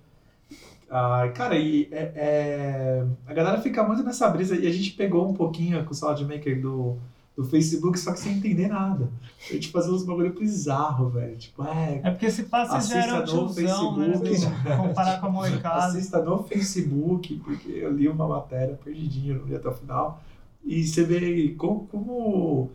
[0.91, 5.29] Ah, cara, e é, é- a galera fica muito nessa brisa e a gente pegou
[5.29, 6.97] um pouquinho com o Salad Maker do,
[7.37, 9.09] do Facebook, só que sem entender nada.
[9.49, 11.37] A gente fazia uns bagulho bizarro, velho.
[11.37, 14.19] Tipo, é, É porque esse passe já era um no tiozão, né?
[14.19, 14.77] Facebook.
[14.77, 15.85] Comparar com a molecada.
[15.87, 20.23] assista no Facebook, porque eu li uma matéria perdidinha, não li até o final.
[20.65, 21.87] E você vê como.
[21.87, 22.71] como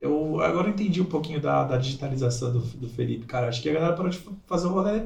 [0.00, 3.48] eu agora entendi um pouquinho da, da digitalização do, do Felipe, cara.
[3.48, 5.02] Acho que a galera parou de fazer o rolê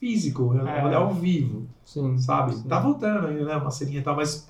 [0.00, 0.80] físico, o É.
[0.80, 2.16] rolê ao vivo, Sim.
[2.18, 2.54] sabe?
[2.54, 2.66] sim.
[2.68, 3.56] Tá voltando ainda, né?
[3.56, 4.48] Uma ceninha e tal, mas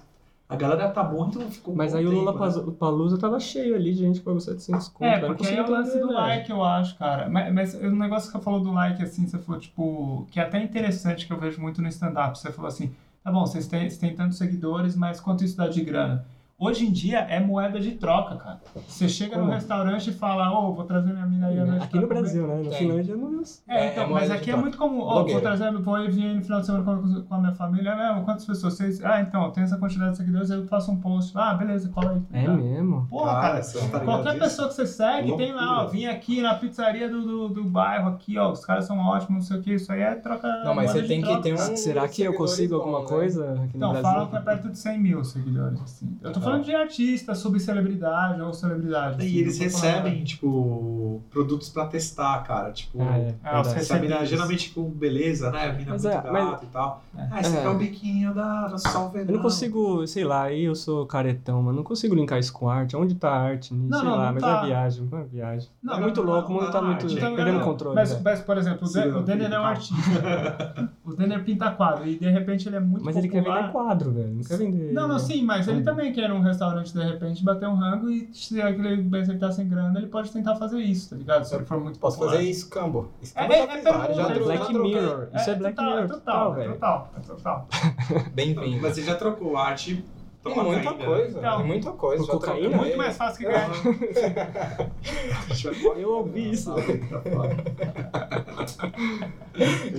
[0.49, 1.39] a galera tá muito.
[1.51, 2.73] Ficou Mas aí o tempo, Lula né?
[2.79, 5.05] Palusa tava cheio ali de gente que pagou 700 conto.
[5.05, 6.13] É, eu porque aí é o lance do velho.
[6.13, 7.29] like, eu acho, cara.
[7.29, 10.45] Mas, mas o negócio que você falou do like, assim, você falou, tipo, que é
[10.45, 12.39] até interessante, que eu vejo muito no stand-up.
[12.39, 12.93] Você falou assim,
[13.25, 16.25] tá bom, vocês têm, vocês têm tantos seguidores, mas quanto isso dá de grana?
[16.61, 18.61] Hoje em dia é moeda de troca, cara.
[18.87, 19.47] Você chega Como?
[19.47, 22.07] no restaurante e fala, ô, vou trazer minha mina aí Aqui no comer.
[22.21, 22.57] Brasil, né?
[22.57, 22.79] No Tem.
[22.79, 23.41] Finlândia não viu.
[23.67, 25.01] É, É, então, é mas aqui é muito comum.
[25.01, 25.41] Ó, vou Blogueira.
[25.41, 27.89] trazer, vou ir vir no final de semana com, com a minha família.
[27.91, 28.25] É mesmo?
[28.27, 28.75] Quantas pessoas?
[28.75, 29.03] Vocês...
[29.03, 31.33] Ah, então, tem essa quantidade de seguidores, eu faço um post.
[31.35, 32.43] Ah, beleza, cola aí.
[32.45, 33.07] É mesmo?
[33.09, 33.81] Porra, Cara, cara.
[33.83, 34.41] não tá Qualquer disso?
[34.45, 35.91] pessoa que você segue tem lá, ó, Loucura.
[35.93, 39.41] vim aqui na pizzaria do, do, do bairro aqui, ó, os caras são ótimos, não
[39.41, 40.47] sei o que, isso aí é troca.
[40.63, 41.57] Não, mas você tem que ter um.
[41.77, 43.07] Será que eu consigo alguma né?
[43.07, 44.11] coisa aqui no Não, Brasil?
[44.11, 46.19] falam que é perto de 100 mil seguidores, assim.
[46.23, 49.17] Eu tô falando de artista, subcelebridade ou celebridade.
[49.23, 52.73] assim, E eles tô falando- recebem, tipo, produtos pra testar, cara.
[52.73, 53.35] Tipo, Ah, é.
[53.45, 53.61] Ah.
[53.61, 55.73] Essa mina, geralmente com beleza, né?
[55.73, 57.03] Mina Mas muito é, gata mas- e tal.
[57.17, 57.29] É.
[57.31, 57.59] Ah, esse É.
[57.59, 61.07] aqui é o biquinho da, da Sol Eu não consigo, sei lá, aí eu sou
[61.07, 62.97] caretão, mas não consigo linkar isso com arte.
[62.97, 63.73] Onde tá a arte?
[63.75, 64.63] Não, sei não, lá, não mas tá.
[64.63, 65.69] é viagem, é viagem.
[65.83, 67.95] Não, é muito não, louco, o não, mundo tá muito Então, perdendo controle.
[67.95, 68.23] Mas, velho.
[68.25, 69.69] mas, por exemplo, o, Denner é um calma.
[69.69, 70.91] artista.
[71.05, 74.13] o Denner pinta quadro e de repente ele é muito Mas ele quer vender quadro,
[74.13, 74.29] velho.
[74.35, 74.93] Não quer vender.
[74.93, 78.11] Não, não, sim, mas ele também quer ir num restaurante de repente bater um rango
[78.11, 81.17] e se aquele bem se ele tá sem grana, ele pode tentar fazer isso, tá
[81.17, 81.45] ligado?
[81.45, 82.37] Se ele for muito Posso popular.
[82.37, 83.11] fazer isso, Cambo.
[83.23, 83.83] É, Scambo é, já é
[84.15, 84.95] já É trocou- Black já troquei.
[84.95, 85.29] Mirror.
[85.35, 86.73] Isso é, Black total, Mirror é total, total, é velho.
[86.73, 87.69] total, é total.
[88.35, 88.83] Bem-vindo.
[88.83, 90.05] Mas você já trocou arte
[90.43, 92.27] Tem pra muita coisa, tem muita coisa.
[92.27, 92.75] Cocaína?
[92.75, 93.69] É muito mais fácil que ganhar.
[93.69, 93.75] né?
[96.01, 96.73] Eu ouvi isso.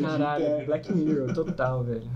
[0.02, 2.10] Caralho, Black Mirror, total, velho.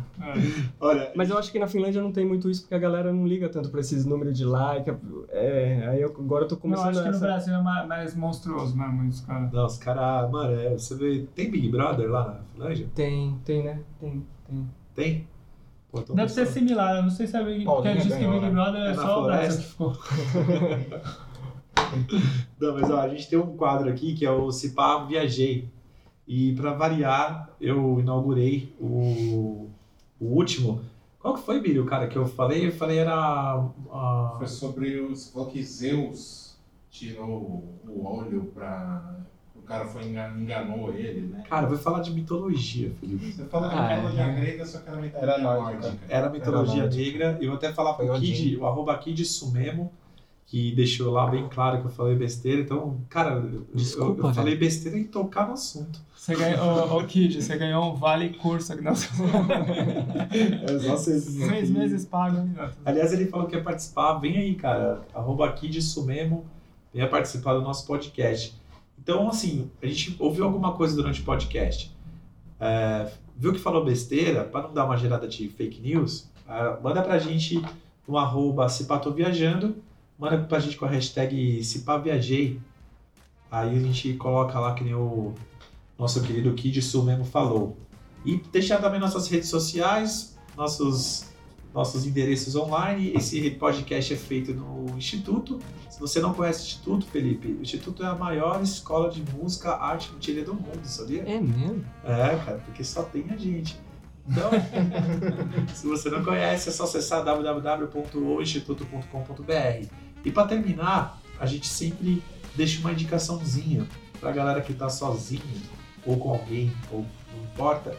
[0.80, 3.28] Olha, Mas eu acho que na Finlândia não tem muito isso, porque a galera não
[3.28, 4.92] liga tanto pra esses números de like.
[5.30, 7.26] É, aí eu, agora eu tô Eu começando acho que no essa...
[7.26, 9.50] Brasil é ma- mais monstruoso mesmo isso, cara.
[9.54, 11.28] não, os caras, mano, é, você vê.
[11.36, 12.88] Tem Big Brother lá na Finlândia?
[12.96, 13.80] Tem, tem, né?
[14.00, 14.70] Tem, tem.
[14.96, 15.28] Tem?
[16.04, 16.54] Pô, Deve ser pensando.
[16.54, 18.50] similar, eu não sei se é Big Porque Paulinha diz que Big né?
[18.50, 19.62] Brother é, É só o Brasil floresta.
[19.62, 21.06] que ficou.
[22.60, 25.70] Não, mas ó, a gente tem um quadro aqui que é o Cipá Viajei.
[26.28, 29.70] E pra variar, eu inaugurei o,
[30.20, 30.82] o último.
[31.20, 32.68] Qual que foi, Billy, o cara que eu falei?
[32.68, 33.14] Eu falei era.
[33.14, 35.10] a- Foi sobre o.
[35.16, 36.56] Você falou que Zeus
[36.90, 39.18] tirou o olho pra.
[39.66, 41.44] O cara foi engan- enganou ele, né?
[41.50, 43.32] Cara, eu vou falar de mitologia, Felipe.
[43.32, 43.96] Você falou de Ah, é.
[43.96, 45.82] mitologia grega, só que era mitologia Era nórdica.
[45.88, 46.06] nórdica.
[46.08, 47.38] Era mitologia Era negra.
[47.42, 48.16] Eu vou até falar Foi pro.
[48.20, 49.92] Kid, o arroba Kid Sumemo,
[50.46, 52.62] que deixou lá bem claro que eu falei besteira.
[52.62, 53.44] Então, cara,
[53.74, 54.36] Desculpa, eu, eu velho.
[54.36, 56.00] falei besteira em tocar no assunto.
[56.16, 58.84] Você ganhou, ô, ô, Kid, você ganhou um vale curso aqui.
[58.84, 59.08] Nossa,
[60.32, 62.38] É só vocês seis meses pago.
[62.38, 62.54] hein?
[62.86, 64.14] Aliás, ele falou que quer participar.
[64.20, 65.02] Vem aí, cara.
[65.14, 66.46] Arroba Kid Sumemo.
[66.94, 68.56] Venha participar do nosso podcast.
[69.06, 71.96] Então, assim, a gente ouviu alguma coisa durante o podcast.
[72.60, 77.04] É, viu que falou besteira, para não dar uma gerada de fake news, é, manda
[77.04, 77.64] pra gente
[78.08, 78.66] no arroba
[79.14, 79.76] Viajando,
[80.18, 82.60] manda pra gente com a hashtag Cipaviajei.
[83.52, 85.36] Aí a gente coloca lá que nem o
[86.00, 87.78] nosso querido Kid Sul mesmo falou.
[88.26, 91.28] E deixar também nossas redes sociais, nossos,
[91.76, 93.12] nossos endereços online.
[93.14, 95.60] Esse podcast é feito no Instituto.
[95.90, 99.76] Se você não conhece o Instituto, Felipe, o Instituto é a maior escola de música,
[99.76, 101.24] arte e mentira do mundo, sabia?
[101.24, 101.84] É mesmo?
[102.06, 103.78] É, cara, porque só tem a gente.
[104.28, 104.50] Então,
[105.76, 109.88] se você não conhece, é só acessar www.oinstituto.com.br.
[110.24, 112.24] E para terminar, a gente sempre
[112.56, 113.86] deixa uma indicaçãozinha
[114.20, 115.42] para a galera que está sozinha,
[116.06, 117.94] ou com alguém, ou não importa,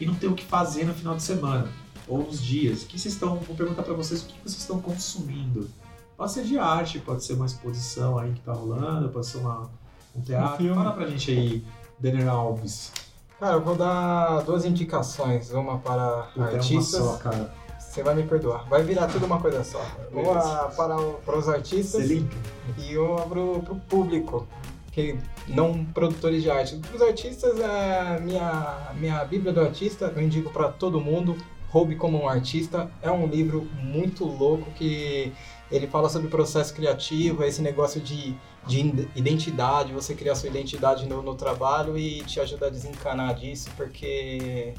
[0.00, 1.70] e não tem o que fazer no final de semana,
[2.08, 2.82] ou nos dias.
[2.82, 3.36] O que vocês estão.
[3.36, 5.68] Vou perguntar para vocês o que vocês estão consumindo.
[6.16, 9.70] Pode ser de arte, pode ser uma exposição aí que tá rolando, pode ser uma,
[10.14, 10.56] um teatro.
[10.58, 10.74] filme.
[10.74, 11.64] Fala pra gente aí,
[11.98, 12.92] Denner Alves.
[13.40, 15.50] Cara, eu vou dar duas indicações.
[15.50, 17.02] Uma para Puta, é uma artistas.
[17.02, 17.52] só, cara.
[17.78, 18.66] Você vai me perdoar.
[18.68, 19.84] Vai virar tudo uma coisa só.
[20.12, 24.46] Uma para, o- para os artistas e uma para o público.
[24.92, 26.76] Que não produtores de arte.
[26.76, 31.36] Para os artistas, é minha, minha Bíblia do Artista, eu indico para todo mundo.
[31.72, 35.32] Roube como um Artista é um livro muito louco que
[35.70, 38.34] ele fala sobre processo criativo, esse negócio de,
[38.66, 43.70] de identidade, você criar sua identidade no, no trabalho e te ajuda a desencanar disso,
[43.74, 44.74] porque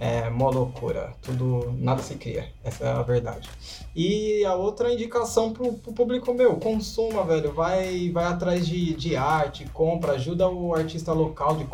[0.00, 3.50] É mó loucura, tudo, nada se cria, essa é a verdade.
[3.96, 9.16] E a outra indicação pro, pro público meu, consuma, velho, vai, vai atrás de, de
[9.16, 11.66] arte, compra, ajuda o artista local de,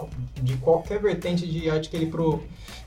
[0.43, 2.43] de qualquer vertente de arte que ele, pro,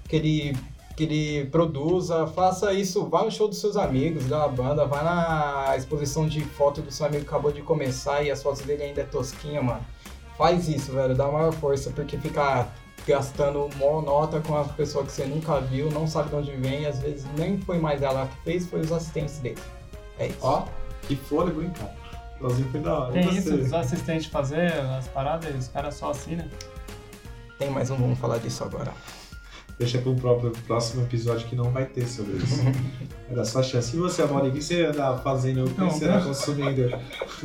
[0.10, 0.58] que ele
[0.98, 5.78] que ele produza, faça isso, vá no show dos seus amigos, da banda, vá na
[5.78, 9.02] exposição de foto do seu amigo que acabou de começar e as fotos dele ainda
[9.02, 9.86] é tosquinha, mano.
[10.36, 12.76] Faz isso, velho, dá maior força, porque ficar
[13.06, 16.82] gastando mó nota com uma pessoa que você nunca viu, não sabe de onde vem,
[16.82, 19.62] e às vezes nem foi mais ela que fez, foi os assistentes dele.
[20.18, 20.40] É isso.
[20.42, 20.66] Ó,
[21.04, 21.96] que fôlego, hein, cara.
[22.38, 23.14] Igualzinho foi da hora.
[23.14, 26.48] Tem isso, os assistentes fazer as paradas, e os caras só assinam.
[27.60, 28.92] Tem mais um, vamos falar disso agora.
[29.80, 32.62] Deixa para um próprio próximo episódio que não vai ter sobre isso.
[33.30, 33.96] Era só chance.
[33.96, 35.66] E você, Amori, o que você anda fazendo?
[35.66, 36.90] O que Não, você anda consumindo?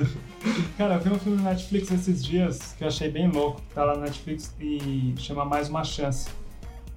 [0.79, 3.61] Cara, eu vi um filme na Netflix esses dias que eu achei bem louco.
[3.75, 6.31] Tá lá na Netflix e chama Mais Uma Chance.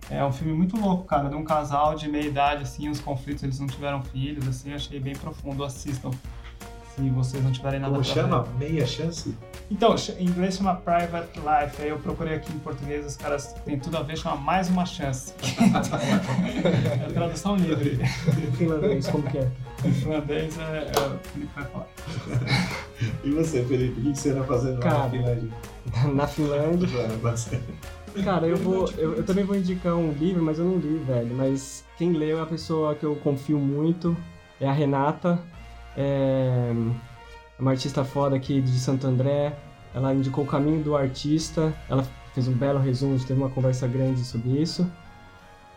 [0.09, 3.43] É um filme muito louco, cara, de um casal de meia idade, assim, os conflitos,
[3.43, 5.63] eles não tiveram filhos, assim, achei bem profundo.
[5.63, 6.11] Assistam,
[6.96, 8.43] se vocês não tiverem nada Como chama?
[8.43, 8.72] ver.
[8.72, 9.36] Meia chance?
[9.70, 13.80] Então, em inglês chama Private Life, aí eu procurei aqui em português, os caras têm
[13.80, 15.34] tudo a ver, chama Mais Uma Chance.
[17.02, 17.98] é a tradução livre.
[18.58, 19.52] Finlandês, como que é?
[19.84, 21.88] Em finlandês é, é o Felipe vai falar.
[23.24, 24.98] E você, Felipe, o que você anda fazendo Cara.
[25.04, 25.50] na Finlândia?
[26.14, 26.28] Na
[27.38, 27.62] Finlândia.
[28.24, 28.89] Cara, eu vou.
[28.98, 31.36] Eu, eu também vou indicar um livro, mas eu não li, velho.
[31.36, 34.16] Mas quem leu é a pessoa que eu confio muito.
[34.60, 35.39] É a Renata.
[35.98, 36.74] É
[37.58, 39.58] uma artista foda aqui de Santo André.
[39.93, 41.74] Ela indicou o caminho do artista.
[41.89, 44.89] Ela fez um belo resumo, teve uma conversa grande sobre isso.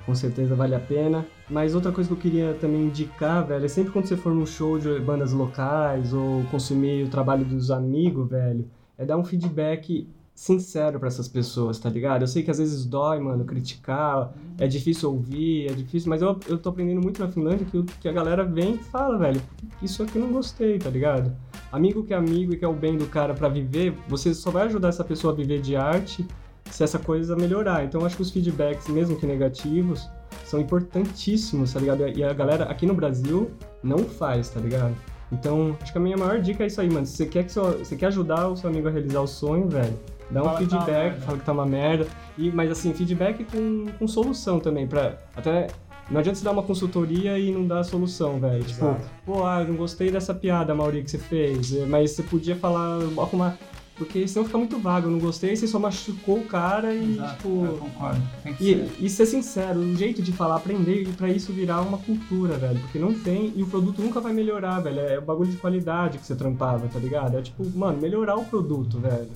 [0.05, 1.25] Com certeza vale a pena.
[1.49, 4.47] Mas outra coisa que eu queria também indicar, velho, é sempre quando você for num
[4.47, 10.09] show de bandas locais ou consumir o trabalho dos amigos, velho, é dar um feedback
[10.39, 12.23] sincero pra essas pessoas, tá ligado?
[12.23, 16.39] Eu sei que às vezes dói, mano, criticar, é difícil ouvir, é difícil, mas eu,
[16.47, 19.43] eu tô aprendendo muito na Finlândia que, que a galera vem e fala, velho,
[19.83, 21.35] isso aqui eu não gostei, tá ligado?
[21.73, 24.67] Amigo que é amigo e quer o bem do cara pra viver, você só vai
[24.67, 26.25] ajudar essa pessoa a viver de arte
[26.71, 27.85] se essa coisa melhorar.
[27.85, 30.09] Então eu acho que os feedbacks, mesmo que negativos,
[30.45, 32.07] são importantíssimos, tá ligado?
[32.07, 33.51] E a galera aqui no Brasil
[33.83, 34.95] não faz, tá ligado?
[35.33, 37.05] Então, acho que a minha maior dica é isso aí, mano.
[37.05, 39.69] Se você quer, que seu, você quer ajudar o seu amigo a realizar o sonho,
[39.69, 39.93] velho,
[40.31, 42.07] dá um Fala que tá feedback, fala que tá uma merda.
[42.37, 45.69] E, mas assim, feedback com, com solução também, pra até.
[46.11, 48.65] Não adianta você dar uma consultoria e não dar a solução, velho.
[48.65, 52.23] Tipo, pô, ah, eu não gostei dessa piada, Mauri, que você fez, eh, mas você
[52.23, 53.59] podia falar, arrumar.
[53.95, 57.35] Porque senão fica muito vago, eu não gostei, você só machucou o cara e, Exato,
[57.37, 57.65] tipo.
[57.67, 58.23] eu concordo.
[58.45, 58.91] Tem que E, ser.
[59.01, 62.79] e ser sincero, o jeito de falar, aprender e pra isso virar uma cultura, velho.
[62.79, 65.01] Porque não tem, e o produto nunca vai melhorar, velho.
[65.01, 67.37] É o bagulho de qualidade que você trampava, tá ligado?
[67.37, 69.29] É tipo, mano, melhorar o produto, velho.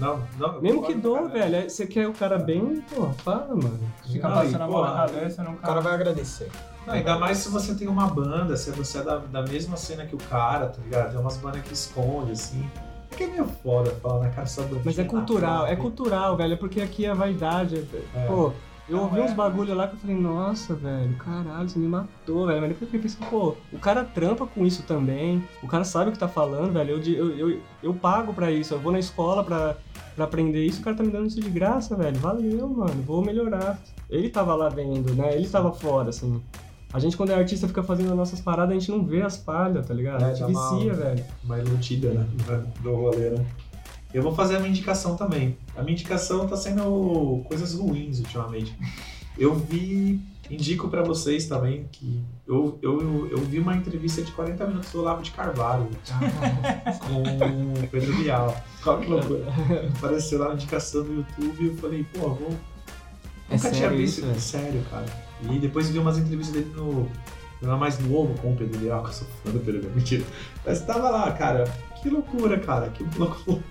[0.00, 0.60] Não, não.
[0.60, 1.56] Mesmo que dou, velho.
[1.56, 3.78] é- Você quer o cara bem, pô, fala, mano.
[4.10, 6.50] Fica Não, passando a mão na cabeça, não O cara vai agradecer.
[6.86, 10.06] Não, ainda mais se você tem uma banda, se você é da, da mesma cena
[10.06, 11.10] que o cara, tá ligado?
[11.12, 12.68] Tem umas bandas que esconde, assim.
[13.12, 16.36] É que é meio foda falar na cara só do Mas é cultural, é cultural,
[16.36, 16.54] velho.
[16.54, 17.76] É porque aqui a vaidade.
[17.76, 18.26] é- É.
[18.26, 18.52] Pô,
[18.90, 19.24] eu Não, ouvi é.
[19.24, 22.60] uns bagulho lá que eu falei, nossa, velho, caralho, você me matou, velho.
[22.60, 25.42] Mas depois eu pensei, pô, o cara trampa com isso também.
[25.62, 26.90] O cara sabe o que tá falando, velho.
[27.02, 29.76] Eu, eu, eu, eu pago pra isso, eu vou na escola pra,
[30.16, 32.18] pra aprender isso, o cara tá me dando isso de graça, velho.
[32.18, 33.78] Valeu, mano, vou melhorar.
[34.10, 35.34] Ele tava lá vendo, né?
[35.36, 36.42] Ele tava fora, assim.
[36.92, 39.36] A gente, quando é artista, fica fazendo as nossas paradas, a gente não vê as
[39.36, 40.22] falhas, tá ligado?
[40.22, 41.24] É, a gente dá uma- vicia, velho.
[41.44, 42.26] uma iludida, né?
[42.80, 43.46] Do rolê, né?
[44.12, 45.56] Eu vou fazer a minha indicação também.
[45.76, 48.76] A minha indicação tá sendo coisas ruins ultimamente.
[49.38, 54.66] Eu vi, indico pra vocês também que eu, eu, eu vi uma entrevista de 40
[54.66, 55.88] minutos do Olavo de Carvalho
[57.06, 58.56] com o Pedro Bial.
[58.84, 59.44] Olha que loucura.
[59.96, 62.56] Apareceu lá na indicação do YouTube e eu falei, pô, eu vou.
[63.48, 64.18] É Nunca tinha visto.
[64.18, 64.40] isso, velho?
[64.40, 65.06] sério, cara.
[65.48, 67.08] E depois vi umas entrevistas dele no.
[67.62, 69.92] Não mais novo com o Pedro Bial, que eu sou fã do Pedro Bial.
[69.94, 70.24] Mentira.
[70.64, 71.64] Mas tava lá, cara.
[72.00, 72.88] Que loucura, cara.
[72.88, 73.62] Que loucura.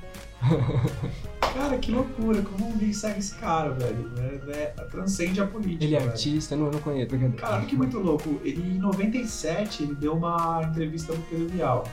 [1.53, 2.41] cara, que loucura.
[2.41, 4.11] Como ninguém segue esse cara, velho?
[4.17, 5.83] É, é, transcende a política.
[5.83, 6.11] Ele é velho.
[6.11, 7.09] artista, não, eu não conheço.
[7.37, 8.39] Cara, que muito louco.
[8.43, 11.83] Ele, em 97, ele deu uma entrevista pro Pedro Bial.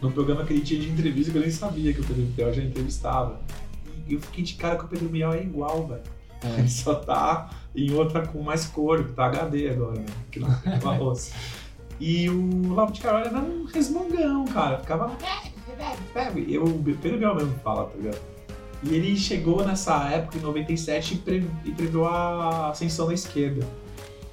[0.00, 2.52] No programa que ele tinha de entrevista, que eu nem sabia que o Pedro Bial
[2.52, 3.40] já entrevistava.
[4.06, 6.02] E eu fiquei de cara que o Pedro Bial é igual, velho.
[6.42, 6.58] É.
[6.58, 10.06] Ele só tá em outra com mais cor, que tá HD agora, né?
[10.30, 11.32] Que não tem roça.
[11.98, 14.78] E o Olavo de Carvalho era um resmungão, cara.
[14.78, 15.10] Ficava.
[15.76, 16.78] "Bebe, bebe, bebe." Eu, o
[17.18, 18.18] Bial mesmo fala, tá ligado?
[18.82, 23.66] E ele chegou nessa época, em 97, e, pre, e previu a ascensão da esquerda.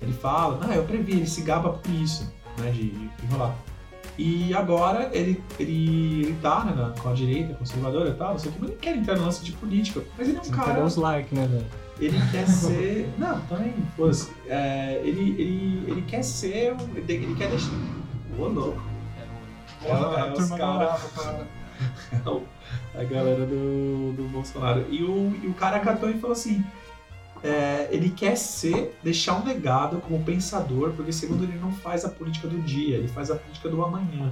[0.01, 2.69] Ele fala, não, eu previ, ele se gaba por isso, né?
[2.71, 3.55] De, de enrolar.
[4.17, 8.39] E agora ele, ele, ele tá né, na- com a direita, conservadora e tal, não
[8.39, 10.01] sei o que, mas ele quer entrar no lance de política.
[10.17, 10.73] Mas ele é um Você quer cara.
[10.79, 11.65] dar uns likes, né, velho?
[11.99, 13.09] Ele quer ser.
[13.17, 14.31] Não, também, foda-se.
[14.47, 16.75] É, ele, ele, ele quer ser.
[17.07, 17.71] ele quer deixar.
[18.37, 18.81] Ô, louco.
[19.83, 20.97] É, a turma cara-
[22.25, 22.43] Não,
[22.93, 24.85] a galera do, do Bolsonaro.
[24.89, 26.63] E o, e o cara catou e falou assim:
[27.43, 32.09] é, ele quer ser, deixar um legado como pensador, porque segundo ele não faz a
[32.09, 34.31] política do dia, ele faz a política do amanhã.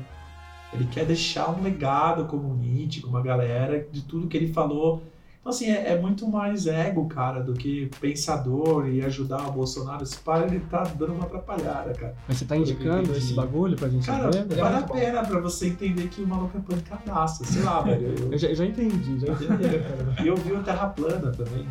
[0.72, 5.02] Ele quer deixar um legado como Nietzsche, como a galera, de tudo que ele falou.
[5.50, 10.04] Então, assim, é, é muito mais ego, cara, do que pensador e ajudar o Bolsonaro.
[10.04, 12.14] Esse para ele tá dando uma atrapalhada, cara.
[12.28, 14.48] Mas você tá indicando esse bagulho pra gente Cara, velho?
[14.48, 14.94] vale a muito bom.
[14.94, 17.44] pena pra você entender que o maluco é pancadaço.
[17.46, 18.14] Sei lá, velho.
[18.20, 20.24] eu- Eu já, eu já entendi, já entendi, cara.
[20.24, 21.66] E eu vi o Terra Plana também.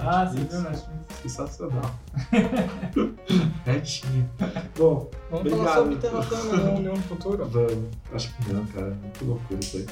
[0.00, 0.52] Ah, você Netflix.
[0.52, 1.16] viu, Netflix?
[1.22, 1.90] Sensacional.
[3.64, 4.28] Retinho.
[4.76, 5.58] Bom, Vamos Obrigado.
[5.62, 7.44] falar sobre Terra plana no, no futuro.
[7.48, 7.84] vamos.
[8.12, 8.86] Acho que não, cara.
[9.00, 9.86] Muito loucura isso aí.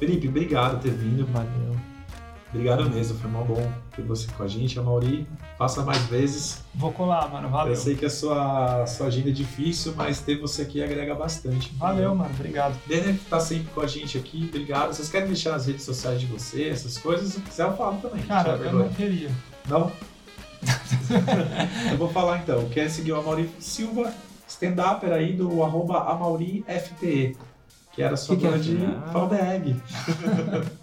[0.00, 1.24] Felipe, obrigado por ter vindo.
[1.26, 1.76] Valeu.
[2.50, 3.18] Obrigado mesmo.
[3.18, 4.78] Foi mal bom ter você com a gente.
[4.78, 5.26] A Mauri,
[5.58, 6.62] faça mais vezes.
[6.74, 7.48] Vou colar, mano.
[7.50, 7.74] Valeu.
[7.74, 11.70] Eu sei que a sua, sua agenda é difícil, mas ter você aqui agrega bastante.
[11.76, 12.30] Valeu, mano.
[12.34, 12.74] Obrigado.
[12.86, 14.94] Denner que tá sempre com a gente aqui, obrigado.
[14.94, 17.34] Vocês querem deixar as redes sociais de você, essas coisas?
[17.34, 18.22] Se quiser, eu falo também.
[18.24, 18.84] Cara, eu vergonha.
[18.86, 19.30] não queria.
[19.68, 19.92] Não?
[21.92, 22.66] eu vou falar então.
[22.70, 24.12] Quer seguir o Amaury Silva,
[24.48, 27.36] stand-upper aí do arroba AmauriFTE,
[27.92, 28.50] que era sua Que que é?
[28.50, 29.10] dona de Ah.
[29.12, 29.76] Faldeg.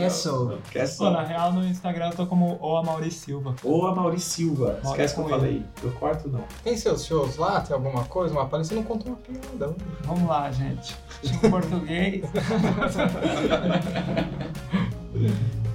[0.00, 0.58] Castle.
[0.70, 3.54] Quer Pô, na real, no Instagram eu tô como o Amaury Silva.
[3.62, 4.78] Ou Amaury Silva.
[4.82, 5.64] Bora Esquece que eu falei.
[5.82, 6.44] Eu corto não.
[6.62, 7.60] Tem seus shows lá?
[7.60, 8.34] Tem alguma coisa?
[8.34, 8.76] Uma palestra?
[8.76, 9.74] Você não conta uma piada.
[10.02, 10.96] Vamos lá, gente.
[11.22, 12.24] Em português.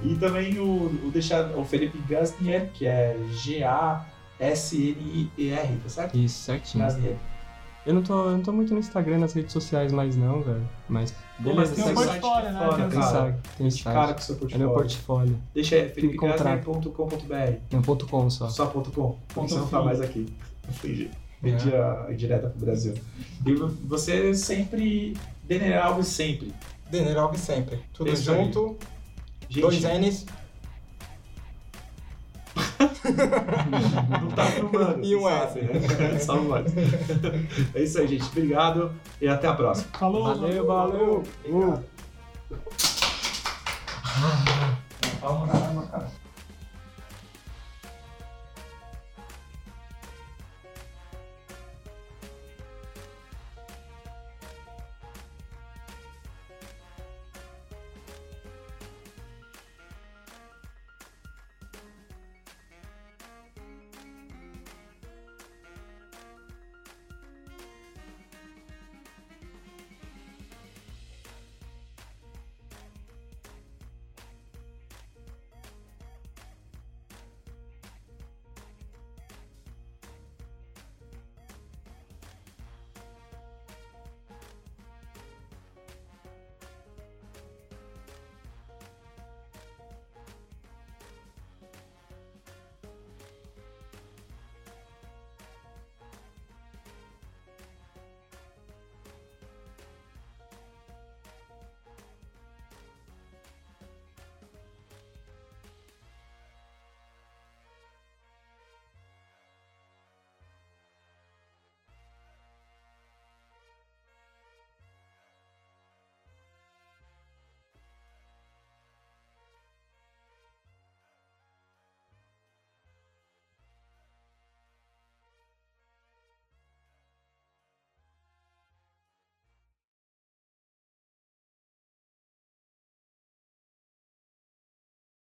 [0.02, 4.08] E também o, o, deixar, o Felipe Gasnier, que é G-A-S-N-I-E-R,
[5.82, 6.16] tá certo?
[6.16, 6.84] Isso, certinho.
[6.84, 7.16] Gasnier.
[7.86, 10.68] Eu não tô, eu não tô muito no Instagram, nas redes sociais mais não, velho.
[10.88, 11.12] Mas
[11.42, 12.58] Pô, mas beleza, tem um site portfólio, né?
[12.60, 13.10] Tem um Tem cara.
[13.12, 14.16] site, tem Esse cara site.
[14.16, 14.58] com seu É portfólio.
[14.66, 15.38] meu portfólio.
[15.54, 16.64] Deixa aí, contrato.
[16.64, 17.54] felipegasnier.com.br.
[17.72, 18.48] Não, ponto com só.
[18.48, 19.16] Só ponto .com.
[19.28, 20.26] Porque você não tá mais aqui.
[20.68, 21.10] Entendi.
[21.42, 22.94] Vendi a a direta pro Brasil.
[23.46, 25.16] E você sempre...
[25.44, 26.52] Denner Alves sempre.
[26.90, 27.78] Denner Alves sempre.
[27.94, 28.76] Tudo junto.
[29.48, 30.26] Gente, Dois N's
[33.04, 35.04] não tá filmando.
[35.04, 36.18] E um né?
[36.20, 36.72] Só um voz.
[37.74, 38.24] É isso aí, gente.
[38.24, 39.88] Obrigado e até a próxima.
[39.98, 40.24] Falou.
[40.24, 41.22] Valeu, valeu.
[41.46, 41.78] Uh.
[45.20, 46.19] Palma na arma, cara.